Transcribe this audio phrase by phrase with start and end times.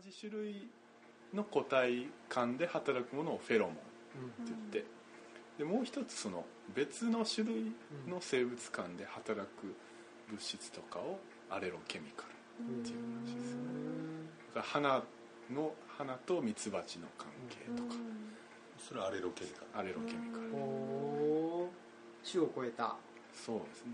[0.00, 0.68] じ種類
[1.34, 3.82] の個体間で働くものをフェロモンって
[4.46, 4.84] 言って、
[5.58, 7.72] でもう一つその別の種類
[8.08, 9.74] の生物間で働く
[10.28, 13.62] 物質とかをアレロケミカルっていうらしいですね。
[14.54, 15.02] だから花
[15.52, 17.94] の花とミツバチの関係とか、
[18.78, 19.66] それはアレロケミカル。
[19.80, 20.50] アレロケミカル、
[22.24, 22.96] 種を超えた
[23.34, 23.92] そうですね。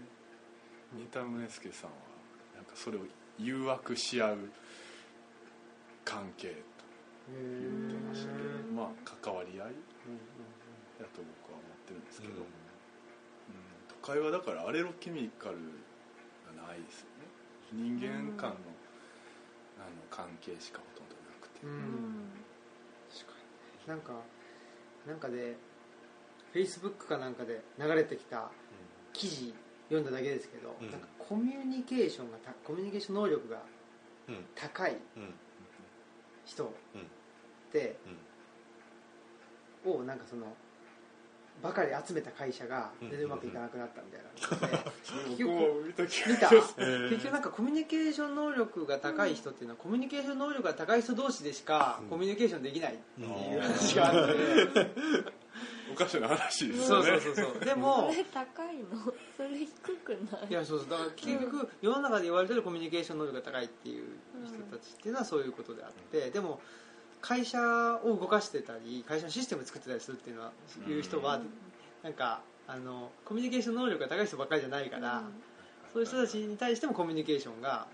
[0.94, 1.96] 三田宗介さんは
[2.54, 3.00] なんかそれを
[3.38, 4.38] 誘惑し合う
[6.06, 9.74] 関係とへ言ってましたけどーまあ関わり合い
[10.98, 12.46] だと僕は思ってるんですけど、うん。
[14.00, 15.56] 都会はだからアレロケミカル
[16.56, 17.26] がないですよね。
[17.72, 18.54] 人間間の,、
[19.82, 21.70] あの関係しかほとんどなくて、うん。
[21.70, 22.30] うん。
[23.12, 23.32] 確か
[23.82, 24.12] になんか
[25.06, 25.56] なんかで
[26.52, 28.50] フェイスブックかなんかで流れてきた
[29.12, 29.52] 記事
[29.88, 30.90] 読んだだけですけど、うん。
[30.90, 33.58] なんかコミュニケーションがたコミュニケーション能力が
[34.54, 35.34] 高いうん
[36.46, 37.06] 人っうん。
[37.72, 37.96] て
[39.84, 39.92] うん。
[40.00, 40.46] をなんかその
[41.62, 44.76] ばかり集めた会社が全然うまくいかなくなったみたいな。
[44.76, 46.48] の で結局見た。
[46.50, 54.34] 結局なんかコミュニケーション能力が高い人っていうのはコミュニケーション能力が高い人同士でしかコミュニケーションできないっていう話があって
[55.92, 57.20] おかしな話ですそうよね。
[57.20, 58.84] そうそうそう でもそれ高いの？
[59.36, 60.46] それ低くない？
[60.50, 64.06] いやそうそうだから結局世の中で言われてるコミュニケーション能力が高いっていう
[64.44, 66.60] 人たちっていうのはそういうことであってでも
[67.20, 67.60] 会社
[68.04, 70.52] を動かしてたり会社のシステム作ってたりするっていうのは
[70.88, 71.40] いう人は
[72.02, 75.22] なんかあのコミュニケーション能力が高い人ばっかりじゃないから、
[75.92, 77.86] そういう人たちに対してもコミュニケーションが、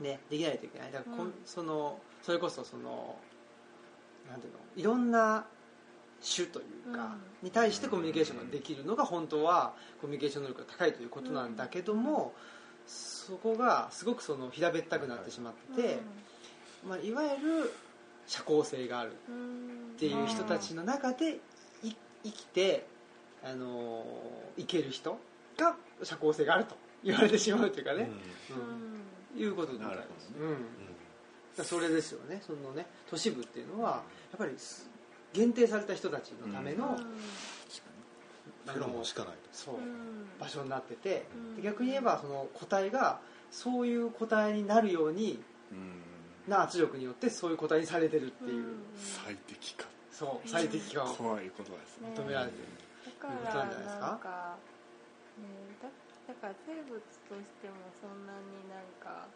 [0.00, 0.92] ね、できないといけない。
[0.92, 1.34] だからこん、うん。
[1.44, 3.16] そのそれこそその
[4.28, 5.46] なんていうのいろんな
[6.22, 12.34] 種というか、に対してコミュニケーションができるのが本当はコミュニケーション能力が高いということなんだけども、
[12.86, 15.98] そこがすごくその平べったくなってしまってて、
[16.86, 17.72] まあ、いわゆる
[18.26, 19.14] 社交性があるっ
[19.98, 21.38] ていう人たちの中で
[21.82, 21.92] い
[22.24, 22.86] 生きて、
[23.44, 25.18] あのー生ける人
[25.58, 28.08] が社交性があると言われてしまうというかね、
[29.34, 29.40] うん。
[29.40, 30.32] いうことみたいです、
[31.58, 31.64] うん。
[31.64, 32.42] それですよね。
[32.46, 34.88] そのね都市部っていうのはやっぱりす
[35.36, 36.96] 限定された人たちのための、あの
[38.72, 39.38] フェロしかないと。
[39.52, 39.74] そう
[40.40, 41.26] 場所になってて、
[41.56, 43.20] で逆に言えばその個体が
[43.50, 45.42] そういう個体になるように
[45.72, 46.02] うん。
[46.46, 49.84] な圧力によってそういう個体にされてるっていう、最適化。
[50.12, 52.08] そう最適化を怖いことですね。
[52.16, 52.64] 求められてる、
[53.04, 54.56] だからなんか
[55.36, 55.44] ね
[55.82, 55.88] だ
[56.32, 56.96] だから生物
[57.28, 59.26] としてもそんなになんか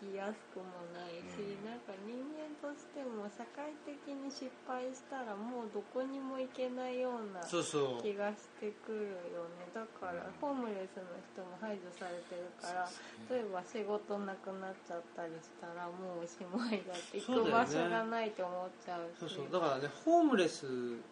[0.00, 1.66] 生きやすくもないし、うん。
[1.66, 8.02] なんか人間としても社会的に失敗したらもうどこにも行けないようなそうそう。
[8.02, 9.68] 気がしてくるよね。
[9.74, 12.88] だからホームレスの人も排除されてるから
[13.28, 19.20] 例えば仕事なくなっちゃったりしたらもうおしまいだって行く場所がないと思っちゃうし。
[19.20, 19.52] そうそう。
[19.52, 20.66] だからねホームレス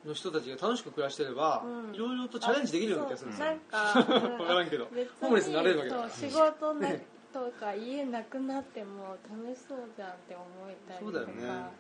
[0.05, 1.95] の人たちが楽しく暮らしてれば、うん。
[1.95, 3.47] いろいろとチャレンジできるような気がするんですよ。
[3.47, 4.03] なんか
[4.39, 4.87] 分からんけど。
[5.21, 6.11] ホームレスになれるわけだから。
[6.11, 6.89] そう仕事な
[7.35, 11.43] とか家なくなっても楽しそうじゃんって思えたりとそうだよね。
[11.43, 11.71] か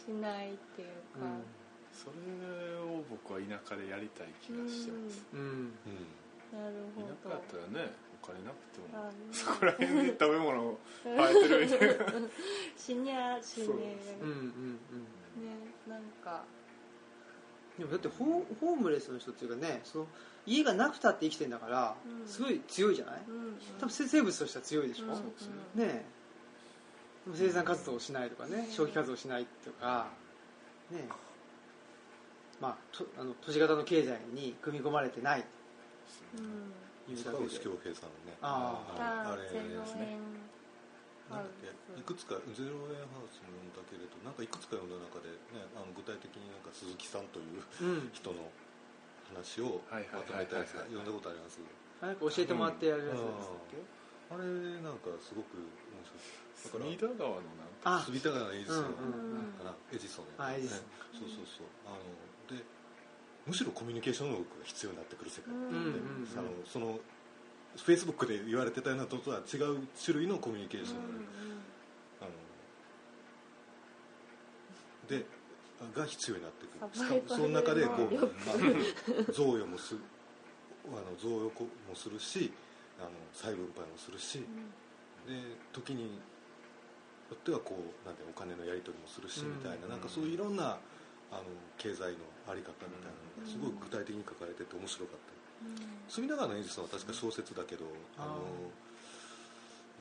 [0.00, 0.88] しないっていう
[1.20, 1.28] か、
[1.92, 5.28] それを僕は田舎でやりたい気がしてます。
[5.34, 5.46] うん、うん。
[5.84, 6.56] うん。
[6.56, 8.88] なるほ田舎どやったらねお金なくても。
[8.96, 12.28] あそこら辺で食べ物生えてるみたいな。
[12.80, 13.66] 死にゃ死ね
[14.22, 15.44] うんうんうん。
[15.44, 16.44] ねなんか。
[17.76, 20.06] でもだってホーホームレスの人っていうかねその
[20.50, 22.26] 家がなくたって生きてんだから、うん。
[22.26, 23.56] すごい強いじゃない、うん。
[23.78, 25.12] 多分生物としては強いでしょ、うん。
[25.14, 25.22] ね
[25.78, 26.04] え。
[27.24, 30.08] でも生産活動をしないとかね消費活動をしないとか
[30.90, 31.08] ねえ。
[32.60, 35.44] まあとあの都市型の経済に組み込まれてない。
[36.36, 36.72] うん。
[37.06, 39.48] というだけ平さんのねあああれで
[39.86, 40.16] すね。
[40.16, 40.18] 円
[41.30, 41.70] なんだっけ？
[42.00, 48.10] いくつかゼロ円ハウスも読んだけれどなんかいくつか読んだ中で、ね、あの具体的になんか鈴木さんといううん。
[48.14, 48.50] 人の
[49.32, 51.58] 話をまとめたやつが読んだことあります。
[52.00, 53.26] 早く教えてもらってやるやつですっ
[53.70, 53.76] け、
[54.34, 54.44] あれ
[54.80, 58.00] なんかすごく面白い隅田川のなんか。
[58.00, 58.02] あ。
[58.04, 60.78] 隅田川のエジソンうんうんかなエジソンあエジソン。
[60.78, 61.66] ねそうそうそう。
[61.86, 62.64] あので
[63.46, 65.56] むしろコミュニケーション能力が必要になってくる世界、う。
[65.56, 67.00] んうんうんあのその
[67.76, 70.98] フェイスブックで言われてたようなのとは違う種類のコミュニケーション
[72.20, 72.30] あの
[75.08, 75.24] で
[75.94, 77.22] が必要になってくる。
[77.26, 79.96] その中でこう、まあ、贈与もす
[80.86, 82.52] あの贈与もするし
[82.98, 84.44] あの再分配もするし、
[85.26, 85.34] で
[85.72, 86.20] 時に
[87.30, 89.56] よってはこうなんてお金のやり取りもするしうん。
[89.56, 90.76] みたいな,、なんかそういういろんな
[91.30, 91.44] あの
[91.78, 97.86] 経済の在り方みたいなのがすごい具体的に書かれてて面白かった、隅田川のエジソンは確か小説だけど、
[98.18, 98.42] あの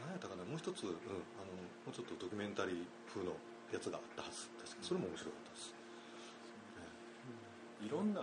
[0.01, 1.53] 何やったかなもう一つ、うん、あの
[1.85, 2.83] もうちょっとドキュメンタリー
[3.13, 3.35] 風の
[3.71, 5.73] やつがあったはず確かそれも面白かったです、
[7.81, 8.21] いろんな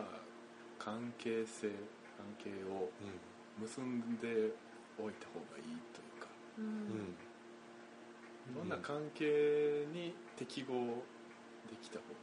[0.78, 1.70] 関係性
[2.16, 3.20] 関係をうん。
[3.58, 4.52] 結んで
[4.98, 6.28] おいた方がいいというか。
[6.58, 6.69] ううん。
[6.90, 7.16] ん
[8.52, 10.75] いろんな関係に適合
[11.69, 12.20] できた方が。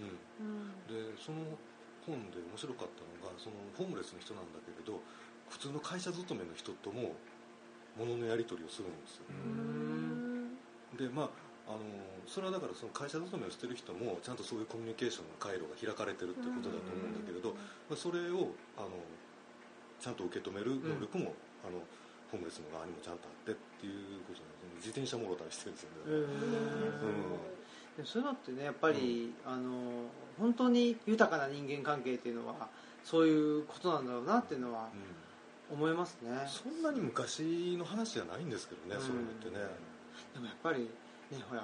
[0.00, 0.18] うん。
[0.38, 1.14] うん。
[1.14, 1.58] でその
[2.04, 5.00] 本で面白かったのがそのホームレスの人なんだけれど
[5.48, 7.14] 普通の会社勤めの人とも
[7.96, 9.24] 物のやり取りをするんですよ。
[9.30, 10.58] うん。
[10.96, 11.82] でまああの
[12.26, 17.54] それはだからその会社勤めをしてる人もちゃんとそういうコミュニケーションの回路が開かれてるっていうことだと思うんだけれど、
[17.90, 18.94] まあ、それをあの
[19.98, 21.34] ちゃんと受け止める能力も、
[21.66, 21.82] あの
[22.30, 25.90] ホームレスの側にもちゃんとあってっていうことなんです自転車もろたりしてるんですよ。
[25.90, 26.04] ね、
[27.96, 30.06] でそういうのってねやっぱり、あの
[30.38, 32.68] 本当に豊かな人間関係っていうのは
[33.02, 35.26] そういうことなんだろうなっていうのはうん。
[35.68, 36.30] 思いますね。
[36.46, 39.00] そんなに昔の話じゃないんですけどね、うん。
[39.02, 39.66] そういうのってね、
[40.32, 40.88] でもやっぱり
[41.30, 41.62] ねほら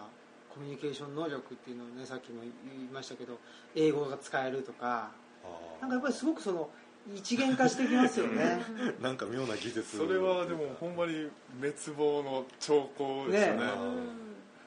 [0.52, 3.38] コミュニケーション能力っていうのをねさっきも言いましたけど
[3.74, 5.10] 英語が使えるとか
[5.44, 6.68] あなんかやっぱりすごくその
[7.14, 8.62] 一元化してきますよね。
[9.00, 9.96] あ なんか妙な技術。
[9.96, 11.28] それはでもほんまに
[11.58, 13.60] 滅亡の兆候ですよね。
[13.64, 13.72] ね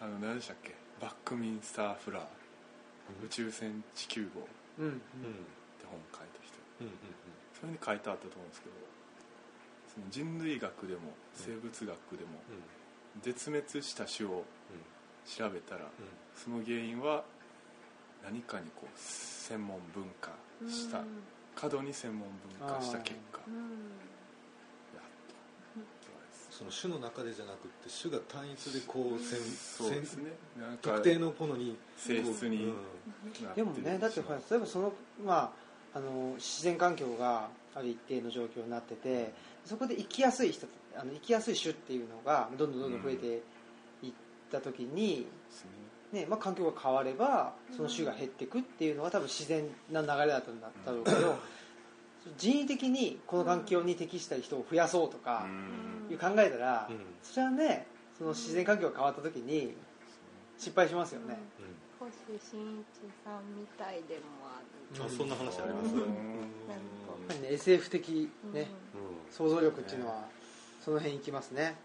[0.02, 0.76] あの何でしたっけ？
[1.00, 2.26] バックミンスター・フラー。
[3.26, 4.42] 宇宙船地球号。
[4.42, 4.44] っ
[4.80, 4.92] うんうん。
[4.92, 5.00] て
[5.90, 6.58] 本書いた人。
[6.82, 6.94] うんうん
[7.58, 8.76] それに書いてあったと思うんですけど
[9.96, 11.88] その人類学でも生物学
[12.18, 12.60] でもうん
[13.22, 14.44] 絶滅した種を
[15.26, 15.90] 調べたらうん。
[16.36, 17.24] その原因は
[18.24, 20.32] 何かにこう専門分化
[20.70, 21.02] した
[21.56, 22.28] 過度に専門
[22.60, 23.40] 分化した結果。
[23.40, 23.48] やっ
[25.78, 25.88] うんと
[26.52, 30.32] その種の中でじゃなくて種が単一でこうせんそうですね。
[30.60, 32.76] なんか特定のものに性質にうん。
[33.56, 34.94] でもねだってほら例えばその
[35.26, 35.54] ま
[35.94, 39.34] ああの自然環境がある一定の状況になってて
[39.66, 43.26] そこで生きやすい人あの生きやすい種っていうのがどんどんどんどん増えて
[44.04, 44.14] いっ
[44.52, 45.86] た時に、ですね。
[46.22, 51.38] ねまあ、環境が変わればその種が減っていくっていうのは多分自然な流れだったんだろうけど
[52.38, 56.12] 人為的にこの環境に適した人を増やそうとかうん。
[56.12, 56.98] いう考えたらうん。
[57.22, 57.88] それはね
[58.18, 59.76] その自然環境が変わった時に
[60.58, 61.38] 失敗しますよね。
[62.00, 64.62] 星新一さんみたいでもあ
[64.98, 65.06] る。
[65.06, 65.94] あそんな話あります。
[65.94, 66.00] うん。
[66.00, 66.08] やっ
[67.28, 69.32] ぱりね SF 的ね、うん。
[69.32, 70.26] 想像力っていうのは
[70.86, 71.76] その辺いきますね、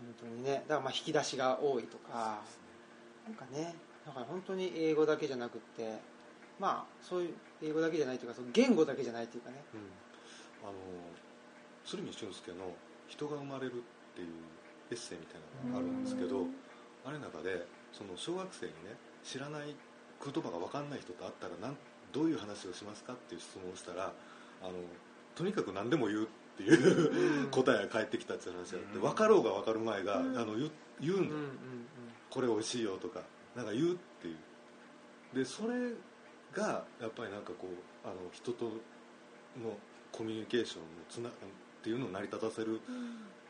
[0.00, 0.64] 本当にね。
[0.68, 2.42] だからまあ引き出しが多いとか。
[3.28, 3.74] なんかね
[4.06, 5.98] だから本当に英語だけじゃなくって
[6.58, 9.62] まあそういう英語だけじゃないというかその言語だけじゃないというかね。
[9.74, 9.80] うん。
[10.66, 10.72] あの
[11.84, 12.74] 鶴見俊介の
[13.08, 13.72] 「人が生まれる」
[14.12, 14.28] っていう
[14.90, 16.46] エッセイみたいなのがあるんですけど
[17.04, 19.74] あれの中でその小学生にね知らない
[20.22, 21.76] 言葉が分かんない人と会ったらなん
[22.12, 24.12] どういう話をしますかっていう質問をしたら
[24.62, 24.72] あの
[25.34, 26.26] とにかく何でも言うっ
[26.58, 30.34] ていう答えが返ってきたっていう話があってうん分かろうが分かる前があうん。
[30.34, 30.70] の言う
[31.00, 31.50] 言うんだようんうん。
[32.30, 33.20] これ美味しいよとか
[33.56, 34.36] なんか言うっていう。
[35.34, 35.92] でそれ
[36.52, 39.76] がやっぱりなんかこうあの人との
[40.12, 41.32] コミュニケーションのつなっ
[41.82, 42.80] ていうのを成り立たせる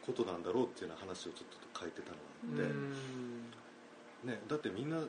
[0.05, 2.17] ことなんだろうっていうような話をちょっと書いてたの
[2.57, 2.73] があっ
[4.25, 5.07] て、ね、だってみんなだっ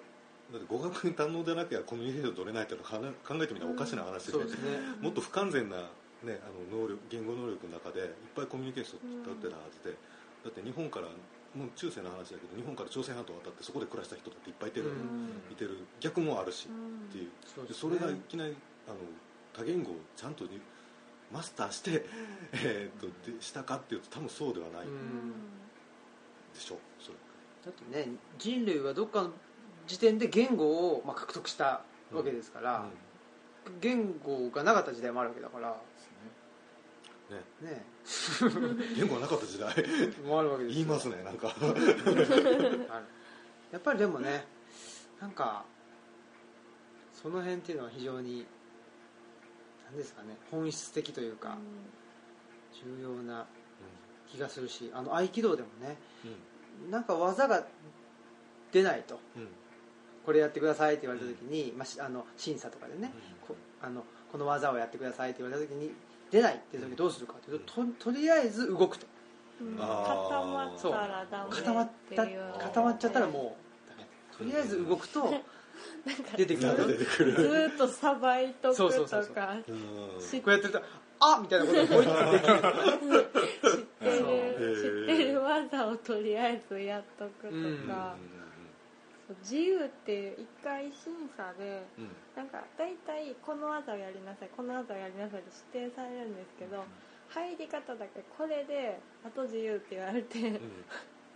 [0.61, 4.79] て語学に堪能でなきゃコミュニケーション取れないっていうのは考えてみたらおかしな話で,、そうですね。
[4.99, 5.89] もっと不完全な、
[6.23, 9.95] ね、あの能力言語能力の中でいっぱいコミュニケーション取ってたはずで、
[10.43, 11.07] だって日本から
[11.55, 15.51] もう中世の話だけど日本から朝鮮半島渡ってそこで暮らした人だっていっぱいいてる,、うん。
[15.51, 18.55] いてる逆もあるし、っていうそうですねでそれがいきなり
[18.87, 18.97] あの
[19.53, 20.61] 多言語をちゃんとに
[21.31, 22.05] マスターして、
[22.53, 25.31] えーっとでしたかっていうと多分そうではないうん。
[26.53, 27.17] でしょうそれ。
[27.65, 29.31] だってね人類はどっかの
[29.87, 31.81] 時点で言語をまあ獲得した
[32.13, 32.85] わけですから、
[33.81, 35.75] 言語がなかった時代もあるわけだから
[37.29, 37.43] ね。
[37.61, 37.85] ね。
[38.95, 39.73] 言語がなかった時代。
[40.25, 40.85] もあるわけですよ。
[40.85, 41.55] 言いますねなんか。
[43.71, 44.45] やっぱりでもね
[45.21, 45.63] なんか
[47.13, 48.45] その辺っていうのは非常に
[49.85, 51.57] 何ですかね本質的というか
[52.73, 53.45] 重要な
[54.27, 55.97] 気がするしあの合気道でもね
[56.89, 57.65] なんか技が
[58.71, 59.19] 出ないと。
[60.25, 63.11] これやってくださいって言われた時に、まあし、あの審査とかでね
[63.47, 65.91] こあのこの技をやってくださいって言われた時に
[66.31, 69.05] 出ないっていう時どうするかというとととりあえず動くと。
[69.59, 69.75] 固
[70.45, 72.25] まったらダメ固まった
[72.59, 73.57] 固まっちゃったらも
[73.87, 74.07] うダメ。
[74.37, 75.33] とりあえず動くと
[76.37, 76.97] 出てくる。
[76.97, 77.31] てくる。
[77.33, 80.81] ずーっとさばいとくとかうん知っこうやってると
[81.19, 82.53] あみたいなことができる。
[82.53, 82.71] とか
[83.99, 85.07] てる。
[85.07, 87.87] 知ってる技をとりあえずやっとくとうん。
[87.87, 88.15] か、
[89.29, 92.03] そう自由っていう一回審査でうん。
[92.05, 96.85] うんなんか大体この技をやりなさいこの技をやりなさいって指定されるんですけど
[97.27, 100.59] 入り方だけこれで「あと自由」って言われて、うん。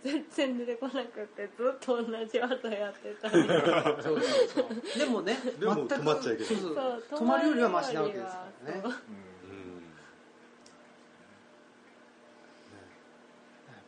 [0.02, 3.34] 全然出てこなくてずっと同じ技やってたり。
[4.02, 4.98] そうそうそう。
[4.98, 6.54] でもねでも全く止まっちゃいけない。
[6.54, 8.82] そうそうそう止まるよりはマシなわけですからね。
[8.82, 8.92] やっ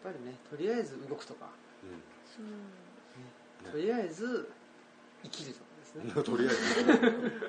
[0.02, 1.48] ぱりねとりあえず動くとか。
[2.38, 2.85] うん
[3.72, 4.48] とりあえず
[5.22, 6.12] 生きるとかですね。
[6.14, 7.42] う んとりあえず。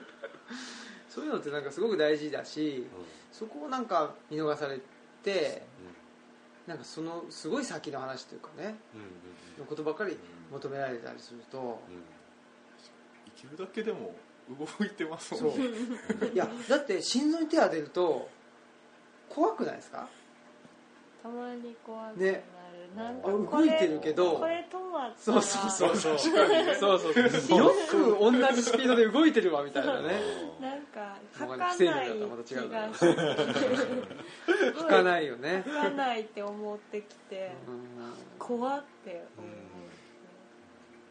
[1.10, 2.86] そういうのってなんかすごく大事だし
[3.32, 4.80] そこをなんか見逃され
[5.24, 5.64] て
[6.68, 9.08] なんかそのすごい先の話というかねうんうん
[9.60, 10.16] のことばっかり
[10.52, 11.80] 求められたりすると
[13.26, 14.16] 生きるだけでも
[14.80, 15.66] 動いてますそもんね。
[16.22, 16.26] う。
[16.34, 18.30] いやだって心臓に手当てると
[19.28, 20.08] 怖くないですか？
[21.24, 22.44] たまに怖くなる、ね
[22.96, 24.38] なんあかこれ動いてるけど。
[24.38, 26.18] これ止まったらそうそうそう。
[26.20, 30.22] そうそうそうよく同じスピードで動いてるわみたいなね。
[30.62, 32.08] なんかもう儚い
[32.46, 33.06] 気ながして
[34.80, 38.14] 引かないよね 儚かないって思ってきてうん。
[38.40, 39.26] 怖って。
[39.38, 39.68] 思って。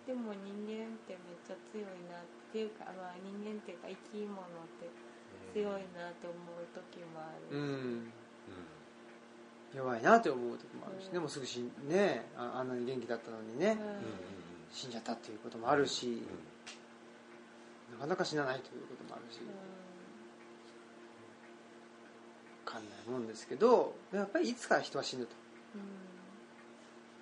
[0.07, 4.45] でも人間ってめっちゃ強いなっていうか、まあ、人間っていうか生き物っ
[4.79, 4.87] て
[5.53, 8.13] 強いなって思う時もある、うん
[9.97, 11.13] 弱いなって思う時もあるし、うん。
[11.13, 13.77] でもすぐ死んねああんなに元気だったのにね、うん。
[14.73, 16.23] 死んじゃったっていうこともあるし、
[17.93, 19.39] なかなか死なないということもあるし、
[22.65, 25.33] 分かんないもんですけどやっぱりいつか人は死ぬと。
[25.75, 25.81] うん。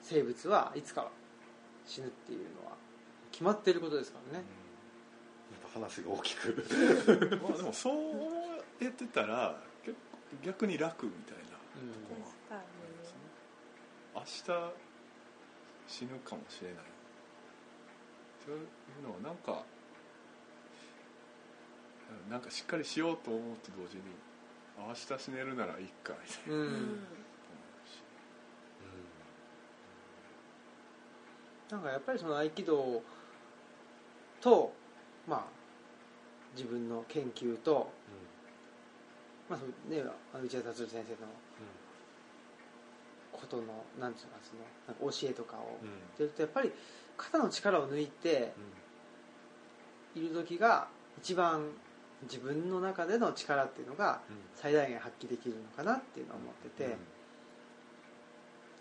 [0.02, 1.10] 生物はいつかは
[1.86, 2.72] 死ぬっていうのは
[3.30, 4.44] 決まっていることですからね、
[5.52, 5.72] なん。
[5.72, 6.64] か話が大きく。
[7.42, 8.30] まあでもそう思
[8.80, 11.40] えてたら結構逆に楽みたいな。
[11.40, 11.43] うん
[14.14, 14.44] 明日
[15.86, 16.78] 死ぬかもしれない。
[18.44, 18.66] そういう
[19.02, 19.64] のをなんか
[22.30, 24.02] なんかしっかりしようと思うと同時に
[24.78, 26.52] 明日死ねるならいいかみたい。
[26.52, 27.00] なうん。
[31.70, 33.02] なんかやっぱりその合気道
[34.40, 34.72] と
[35.26, 35.44] まあ
[36.54, 37.90] 自分の研究と、
[39.48, 41.28] まあそうね、内田達郎先生の
[43.44, 45.78] ことのなんていうのかそのなんか教えとかを。
[45.82, 45.88] うん。
[45.88, 46.72] やってるとやっぱり
[47.16, 48.52] 肩の力を抜いて
[50.14, 51.68] いる時が一番
[52.22, 54.20] 自分の中での力っていうのが
[54.54, 56.96] 最大限発揮できるのかなっていうのは思ってて、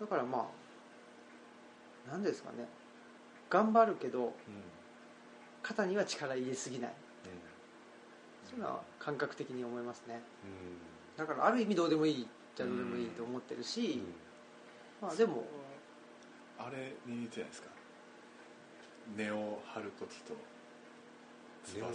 [0.00, 2.66] だからまあ何ですかね。
[3.50, 4.32] 頑張るけど
[5.62, 6.92] 肩には力入れすぎない。
[8.44, 10.20] そういうのは感覚的に思いますね。
[11.16, 14.02] だからある意味どうでもいいじゃどうでもいいと思ってるし、
[15.00, 15.44] まあでも。
[16.58, 17.68] あれに似てないですか？
[19.16, 20.38] 根を張ることと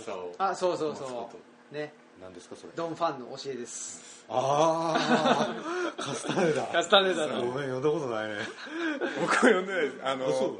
[0.03, 1.29] 翼をあそうそうそ
[1.71, 1.73] う。
[1.73, 1.93] ね。
[2.21, 2.73] 何ですかそれ？
[2.75, 4.25] ドンファンの教えです。
[4.29, 4.95] あ
[5.97, 8.35] あ カスタネダカスタネダのごめん読んだことないね。
[8.99, 9.97] と僕は読んでないです。
[10.03, 10.57] あのあそう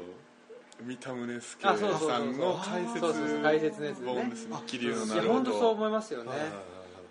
[0.82, 3.38] 三田宗介あそうそうそうさんの解説そうそうそう。
[3.42, 6.32] 解説のやつですね本当そう思いますよね。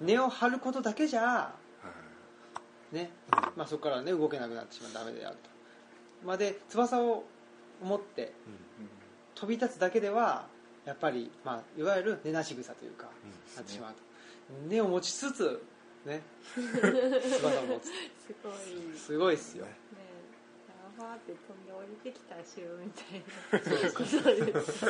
[0.01, 1.58] 根を張ることだけじゃはい
[2.91, 3.12] ね、
[3.55, 5.50] まあ、そこからね動けなくなってしまうダメであると。
[6.25, 7.24] まあで翼を
[7.81, 8.34] 持って
[9.36, 10.48] 飛び立つだけでは
[10.86, 13.08] やっぱり、まあ、いわゆる根なし草というか、
[13.55, 14.00] なってしまうと。
[14.67, 15.62] 根を持ちつつ
[16.05, 16.22] ね。
[16.58, 17.88] 翼を持つ。
[17.88, 17.93] す
[18.41, 18.53] ごい。
[18.53, 19.65] ねすごいっすよ。
[19.65, 19.72] や
[20.98, 23.60] ばーって飛んで降りてきた瞬みたいな
[23.91, 24.10] こと
[24.51, 24.72] です。
[24.74, 24.89] す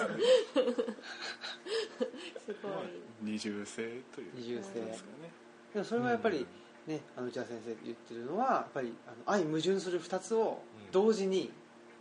[2.61, 2.73] ごい。
[3.21, 5.31] 二重性という二重性ですかね。
[5.73, 6.47] でもそれはやっぱり、
[6.89, 10.57] ね、あの内田先生言ってるのはやっぱりあの相矛盾する2つを
[10.91, 11.51] 同時に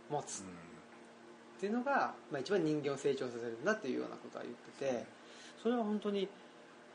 [0.09, 0.41] 持つ。
[0.41, 5.05] っていうのが、まあ、一番人間を成長させるんだっていうようなことは言ってて
[5.61, 6.29] それは本当に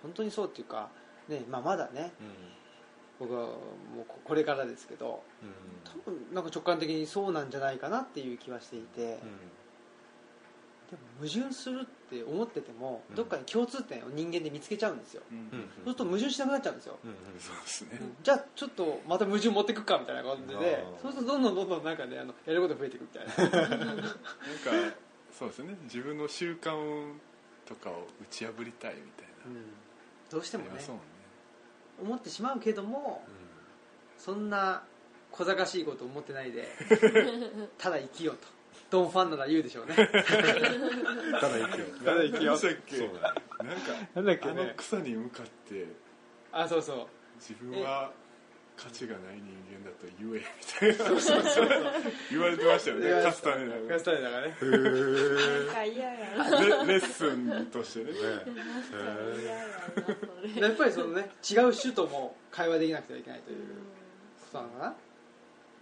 [0.02, 0.88] 本当にそうっていうか、
[1.28, 2.12] ねまあ、まだね
[3.20, 5.22] 僕はもうここれからですけど
[5.84, 9.18] 多分なんか直感的にそうなんじゃないかなっていう気はしていて、
[10.90, 13.16] でも矛盾するって思っててもうん。
[13.16, 15.38] どっかに共通点を人間で見つけちゃうんですよ、うん。
[15.38, 15.50] うん。
[15.50, 16.98] そうすると矛盾しなくなっちゃうんですよ、
[17.38, 18.00] そうですね。
[18.22, 23.58] じゃあちょっとまた矛盾持ってくかみたいな感じでそうするとどんどんどんどんなんかねあのやること増えていくみたいな。
[23.58, 24.10] なんか
[25.32, 25.76] そうですね。
[25.84, 27.14] 自分の習慣
[27.66, 29.46] とかを打ち破りたいみたいな。
[29.46, 29.64] うん。
[30.30, 30.80] どうしてもねね。
[32.02, 33.22] 思ってしまうけども
[34.18, 34.82] そんな
[35.30, 36.68] 小賢しいこと思ってないで
[37.78, 38.46] ただ生きようと
[38.90, 39.94] ドンファンなら言うでしょうね。
[39.94, 42.04] ただ生きよう。
[42.04, 44.52] ただ生きよなんかなんだっけね。
[44.52, 45.86] あの草に向かって
[46.52, 47.06] あそうそう。
[47.36, 48.12] 自分は
[48.76, 51.20] 価値がない人間だと言えみたいな。
[52.30, 53.22] 言われてましたよね。
[53.22, 54.48] カスタネダカスタネダがね。
[54.48, 56.84] へえなんか嫌やな。
[56.84, 58.10] レレッスンとしてね。
[58.10, 58.14] や
[58.64, 58.96] なそ
[60.56, 60.60] れ。
[60.60, 63.58] やっぱりそのね違う種とも会話できなくてはいけないという
[64.52, 64.94] ことなのかな。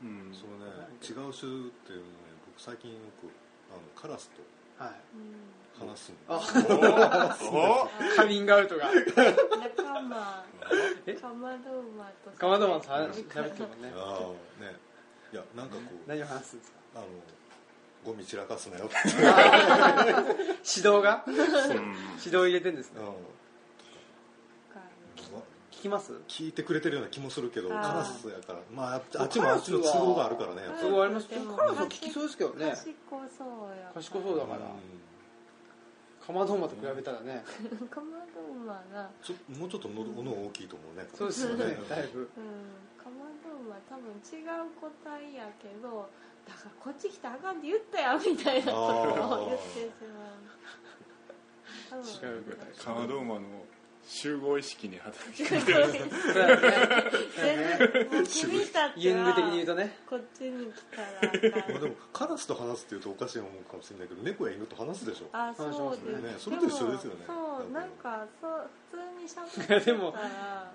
[0.03, 0.35] うん。
[0.35, 0.67] そうね。
[1.01, 2.22] 違う種っていうのね
[2.57, 3.29] 僕最近よく
[3.71, 4.43] あのカラスと
[4.85, 4.93] はい。
[5.79, 6.41] 話すんあ
[7.51, 8.91] おカミングアウトが。
[8.93, 10.45] 仲間。
[11.07, 11.15] え？
[11.15, 13.93] かまど馬とかまどまんさん喋ってるもんね。
[13.97, 14.19] あ
[14.61, 14.77] あね。
[15.33, 16.79] いやなんかこう何を話すんですか？
[16.97, 17.07] あの
[18.05, 18.95] ゴミ散らかすなよって。
[19.17, 21.25] 指導が？
[21.27, 21.31] う。
[21.31, 21.47] ん指
[22.27, 23.01] 導入れてんですね。
[23.01, 23.07] うん
[25.83, 26.13] 聞きます？
[26.29, 28.61] 聞いてくれてるような気もするけどカラスやから。
[28.73, 31.01] まああっちもあっちの都合があるからねやっぱり。
[31.03, 32.71] ありますカラスは聞きそうですけどね。
[32.71, 32.95] 賢
[33.35, 34.61] そうや賢そうだから。
[36.23, 37.43] かまど馬と比べたらね。
[37.91, 39.11] かまど馬な。
[39.27, 41.75] ちょもうちょっとのの大きいと思うねそうですよね。
[41.91, 42.21] だいぶ。
[42.21, 42.31] うん。
[43.03, 46.09] かまど馬多分違う個体やけど
[46.47, 48.79] だからこっち来たらあかんって言ったやんみたいなこ
[49.19, 49.91] とを言ってし
[51.91, 51.99] まう。
[51.99, 53.67] 違うぐらいカナド馬の
[54.05, 56.63] 集合意識に働きかけてそうだね
[57.37, 61.07] 全然もう君たちユング的に言うはとねこっちに来たら
[61.71, 65.27] まあでもカラスと話すっていうとおかしい思うかもしれないけど猫や犬と話すでしょ。
[65.33, 66.23] あそうです。
[66.23, 66.35] ね。
[66.39, 67.27] それと一緒ですよね。
[67.29, 70.15] もそうなんかそう普通にしゃべっていやでも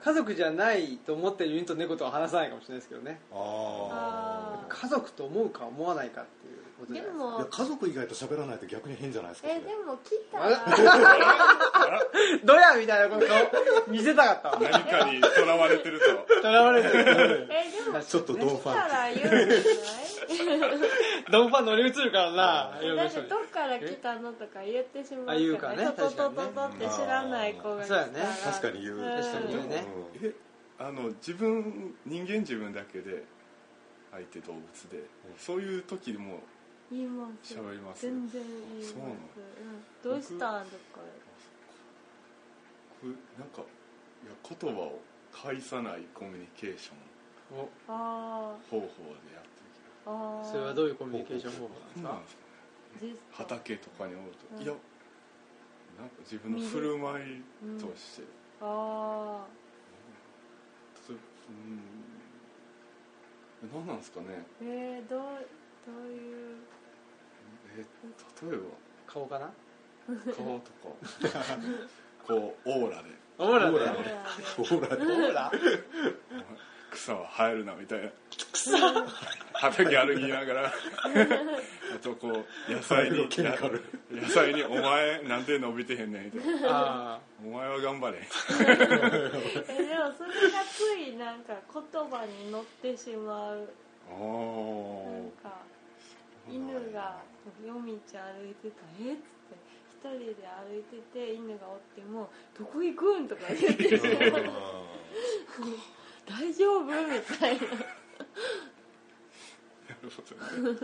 [0.03, 3.19] 家族じゃないと思ってる犬と猫とは話さないかもしれないですけどね。
[3.31, 7.45] ああ家族と思うか思わないかっていうでも。
[7.49, 12.01] 家族以外と喋らないと逆に変じゃないですかえでも来たあら
[12.43, 14.49] どや みたいなこと見せたかった？
[14.49, 16.41] わ何かにとらわれてると。
[16.41, 17.47] とらわれてる。
[17.49, 19.45] えでもちょっとドンファンら言う。
[19.45, 20.77] んじゃない
[21.31, 22.35] ドンファン乗り移るからな、
[22.95, 28.05] だってどっから来たのとか言ってしまうかねトトトトトって知らない子が来たら。
[28.05, 28.29] そうやね。
[28.43, 29.21] 確かに言ううん。
[29.21, 29.85] 確かに言うね。
[30.21, 30.33] うんえ
[30.79, 33.23] あの自分人間自分だけで
[34.11, 35.03] 相手動物で、
[35.39, 36.39] そういう時も
[36.91, 37.53] 言います。
[37.55, 38.01] 喋ります。
[38.03, 38.93] 全然言います。
[38.93, 39.11] そうなの。
[39.11, 39.17] うん、
[40.03, 41.01] どうしたんとか？
[43.01, 44.99] これなんかいや言葉を
[45.31, 46.97] 介さないコミュニケーション。
[47.59, 47.69] お。
[47.87, 48.89] あ方法で
[49.33, 51.69] やってそれはどういうコミュニケーション方法
[52.01, 53.43] なんですか？
[53.43, 54.63] 畑とかにおると、うん。
[54.63, 54.73] いや
[55.99, 57.43] なんか自分の振る舞い
[57.79, 58.23] として、
[58.61, 59.45] あ
[61.05, 61.17] それ
[61.49, 61.81] うん。
[63.73, 64.45] 何なんですかね？
[64.61, 64.65] ー
[64.99, 65.19] えー、どう
[65.85, 66.57] どういう
[67.77, 67.85] え
[68.49, 68.63] 例えば？
[69.07, 69.49] 顔かな？
[70.35, 70.71] 顔と
[71.29, 71.45] か。
[72.27, 73.09] こうオーラで。
[73.37, 73.77] オーラで？
[73.77, 74.21] オーラほらほら
[74.65, 75.51] オーラ？
[76.91, 78.09] 草は生えるなみたいな。
[79.53, 80.67] 畑歩きながら。
[80.67, 80.71] あ
[82.01, 83.27] とこう野菜に
[84.11, 86.67] 野菜に「お前なんで伸びてへんねん」みたいな
[87.15, 88.17] あ「お前は頑張れ」
[88.59, 93.69] えでもそれがついなんか言葉に乗ってしまう。
[94.09, 95.49] あなんーか
[96.49, 97.17] 犬が
[97.63, 99.55] 夜道歩いてたら「えっ?」つって
[99.89, 104.31] 一人で歩いてて犬がおっても「どこ行くん?」とか言ってしまう
[106.25, 107.75] 「大丈夫?」みたいなな
[110.03, 110.75] るほどね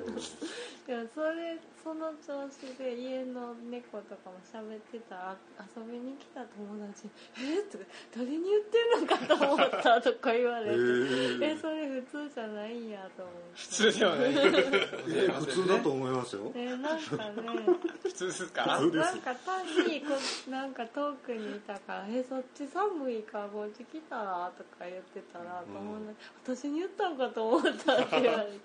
[0.88, 5.36] でもそれその調子で家の猫とかも喋ってたら
[5.76, 7.84] 遊びに来た友達「えっ?」とか
[8.16, 10.76] 「誰に言ってんのかと思った」とか言われて
[11.46, 13.40] 「えそれ普通じゃないんや」と思って。
[13.54, 14.30] 普通ではない。
[14.34, 16.52] え普通だと思いますよ。
[16.56, 17.66] えなんかね
[18.02, 18.66] 普通ですか？
[18.66, 20.08] なんか単にこ
[20.50, 26.00] なんか遠くにいたから「えそっち寒いからこっち来たら?」とか言ってたら友
[26.46, 28.60] 達私に言ったんかと思った」って言われて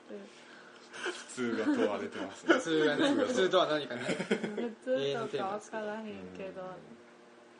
[0.98, 2.54] 普通が問われてますね。
[2.54, 4.02] 普通がね普通とは何かね。
[4.02, 6.04] 普通とか分からへん
[6.36, 6.62] けど。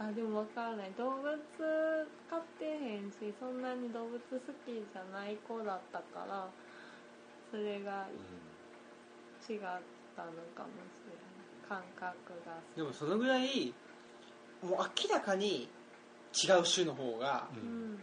[0.01, 0.93] あでも分からない。
[0.97, 1.35] 動物
[2.31, 6.49] 飼ってへんしそんなに動物好きじゃない子だったから
[7.51, 8.07] それが
[9.49, 9.59] 違っ
[10.15, 11.39] たのかもしれない。
[11.69, 12.07] 感覚
[12.47, 12.57] が。
[12.77, 13.75] でもそのぐらい
[14.63, 15.69] もう明らかに
[16.33, 17.99] 違う種の方がうん。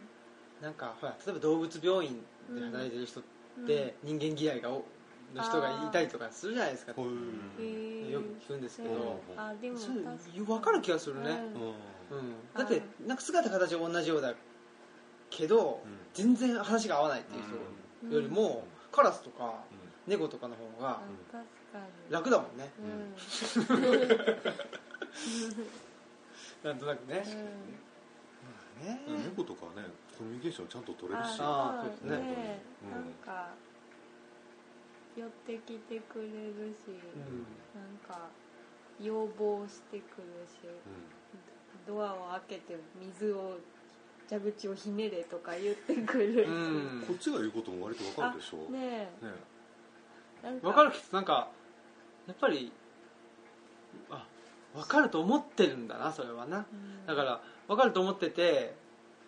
[0.61, 3.23] なんかほら例えば動物病院で働いてる人っ
[3.67, 4.85] て人間嫌いがお
[5.35, 6.91] の人がいたりとかするじゃないですか。
[6.93, 9.21] よく聞くんですけど。
[10.45, 12.17] 分かる気がするね、うん。
[12.17, 12.21] うん。
[12.21, 14.33] うん、だってなんか姿形は同じようだ
[15.29, 15.81] けど、
[16.13, 17.43] 全然話が合わないっていう
[18.07, 19.65] 人よりも、カラスとか
[20.07, 21.01] 猫とかの方が
[22.09, 22.71] 楽だもんね。
[22.79, 23.75] うん。
[26.63, 27.23] なんとなくね、
[29.25, 29.83] 猫とかはね
[30.17, 31.37] コミュニケーションちゃんと取れるし。
[31.37, 32.61] そうですね。
[32.83, 32.91] うん。
[32.91, 33.49] なんか
[35.15, 37.45] 寄ってきてくれるし、うん。
[37.73, 38.29] なんか
[39.01, 40.67] 要望してくるし
[41.85, 43.57] ドアを開けて水を
[44.29, 46.45] 蛇口をひねれとか言ってくる。
[46.45, 47.03] し、うん。
[47.07, 50.47] こっちが言うことも割とわかるでしょねねえ。
[50.47, 51.47] なん分かるけどなんか
[52.27, 52.71] やっぱり
[54.09, 54.25] あ
[54.73, 56.57] 分かると思ってるんだなそれはな。
[56.57, 57.05] うん。
[57.05, 58.75] だから分かると思ってて「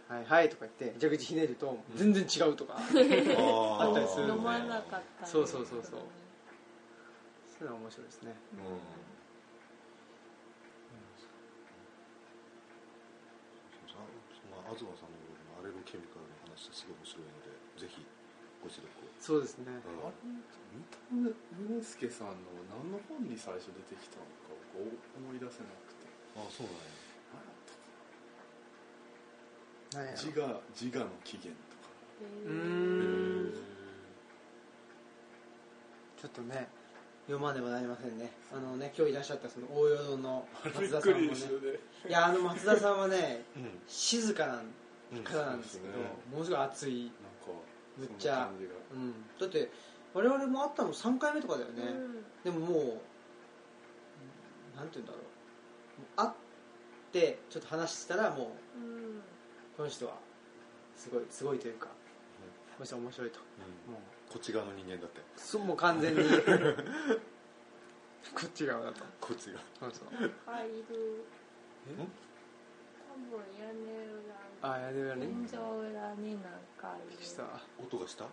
[0.08, 2.80] はいはい」とか言って蛇口ひねると全然違うとか、あ
[3.84, 6.02] あったりする飲まなかったりそうそうそうそう。
[7.58, 8.36] そういうのは面白いですね。
[8.54, 8.62] うん。
[14.54, 15.18] まあ、東さんの
[15.58, 17.50] アレルケミカルの話すごい面白いので
[17.82, 18.06] ぜひ
[18.62, 19.72] ご視読を、そうですね。
[19.72, 21.00] うんあれ三田
[21.58, 24.86] 宗介さんの何の本に最初出てきたのかを
[25.18, 26.06] 思い出せなくて。
[26.38, 26.86] あそうなんや
[27.34, 27.80] 何やったか
[29.98, 30.18] なんやろ。
[30.18, 31.84] 自我自我の起源とか。
[32.46, 32.54] うー。
[32.54, 33.52] ん
[36.22, 36.68] ちょっとね
[37.28, 38.32] 読まねばなりませんね。
[38.54, 41.28] あのね今日いらっしゃったその大淀の松田さんもね。
[42.08, 43.80] いやあの松田さんはねうん。
[43.88, 44.62] 静かな
[45.24, 46.12] 方なんですけどそうですね。
[46.32, 47.16] ものすごい熱い、なんか
[47.98, 48.50] むっちゃ
[48.94, 49.72] うん、だって
[50.14, 51.82] 我々も会ったの3回目とかだよね、
[52.44, 52.80] でももう
[54.78, 55.22] なんて言うんだろう。
[56.16, 56.30] 会っ
[57.12, 58.48] てちょっと話したらもう
[59.78, 60.14] この人は
[60.96, 61.92] すごいすごいというか、こ
[62.80, 63.40] の人は面白いと。
[63.88, 63.94] うん。
[63.94, 64.02] もう。
[64.28, 65.22] こっち側の人間だって。
[65.38, 66.24] そもう完全に。
[68.34, 69.06] こっち側だと。
[69.22, 70.22] こっちがそうそう。
[70.22, 71.24] なんかいる。
[71.90, 71.94] え？
[71.96, 72.04] 多
[73.38, 73.82] 分屋根
[74.62, 75.28] 裏あやるやね。
[75.28, 75.46] 天井
[75.92, 77.24] 裏になんかいる。
[77.24, 78.26] さ音がした？
[78.26, 78.30] あ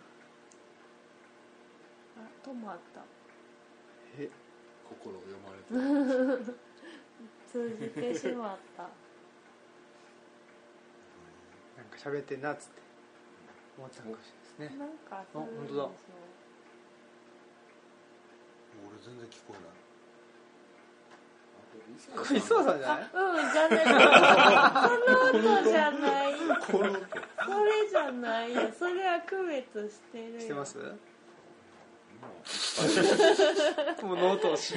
[2.43, 3.01] 止まった
[4.17, 4.29] え？
[4.89, 6.47] 心を読まれて。
[6.49, 6.55] る
[7.51, 8.83] 通じてしまった
[11.77, 12.81] なんか喋ってんなっつって。
[13.77, 14.19] 思ったかもし
[14.59, 14.79] れないですね。
[14.79, 15.89] なんかするんでしょ本当だ。
[18.85, 19.75] 俺全然聞こえない。
[22.15, 23.09] これ磯田さんじゃない？
[23.11, 23.83] うんじゃない。
[25.35, 26.31] その音じゃない。
[26.69, 28.53] これじゃない。
[28.55, 30.39] よそれは区別してるよ。
[30.39, 30.77] してます？
[30.77, 30.83] ま
[34.03, 34.73] もうノートを立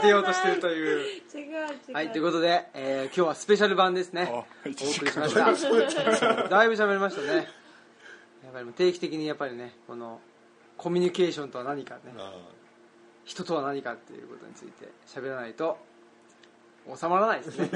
[0.00, 1.44] てようとしてるという違う
[1.88, 7.48] 違うはいということで、えー今日はスペシャル版ですねお送りしましただいぶ喋りましたね
[8.44, 10.20] やっぱり定期的にやっぱりねこの
[10.76, 12.00] コミュニケーションとは何かね
[13.24, 15.78] 人とは何かっていうことについて喋らないと
[16.98, 17.68] 収まらないですね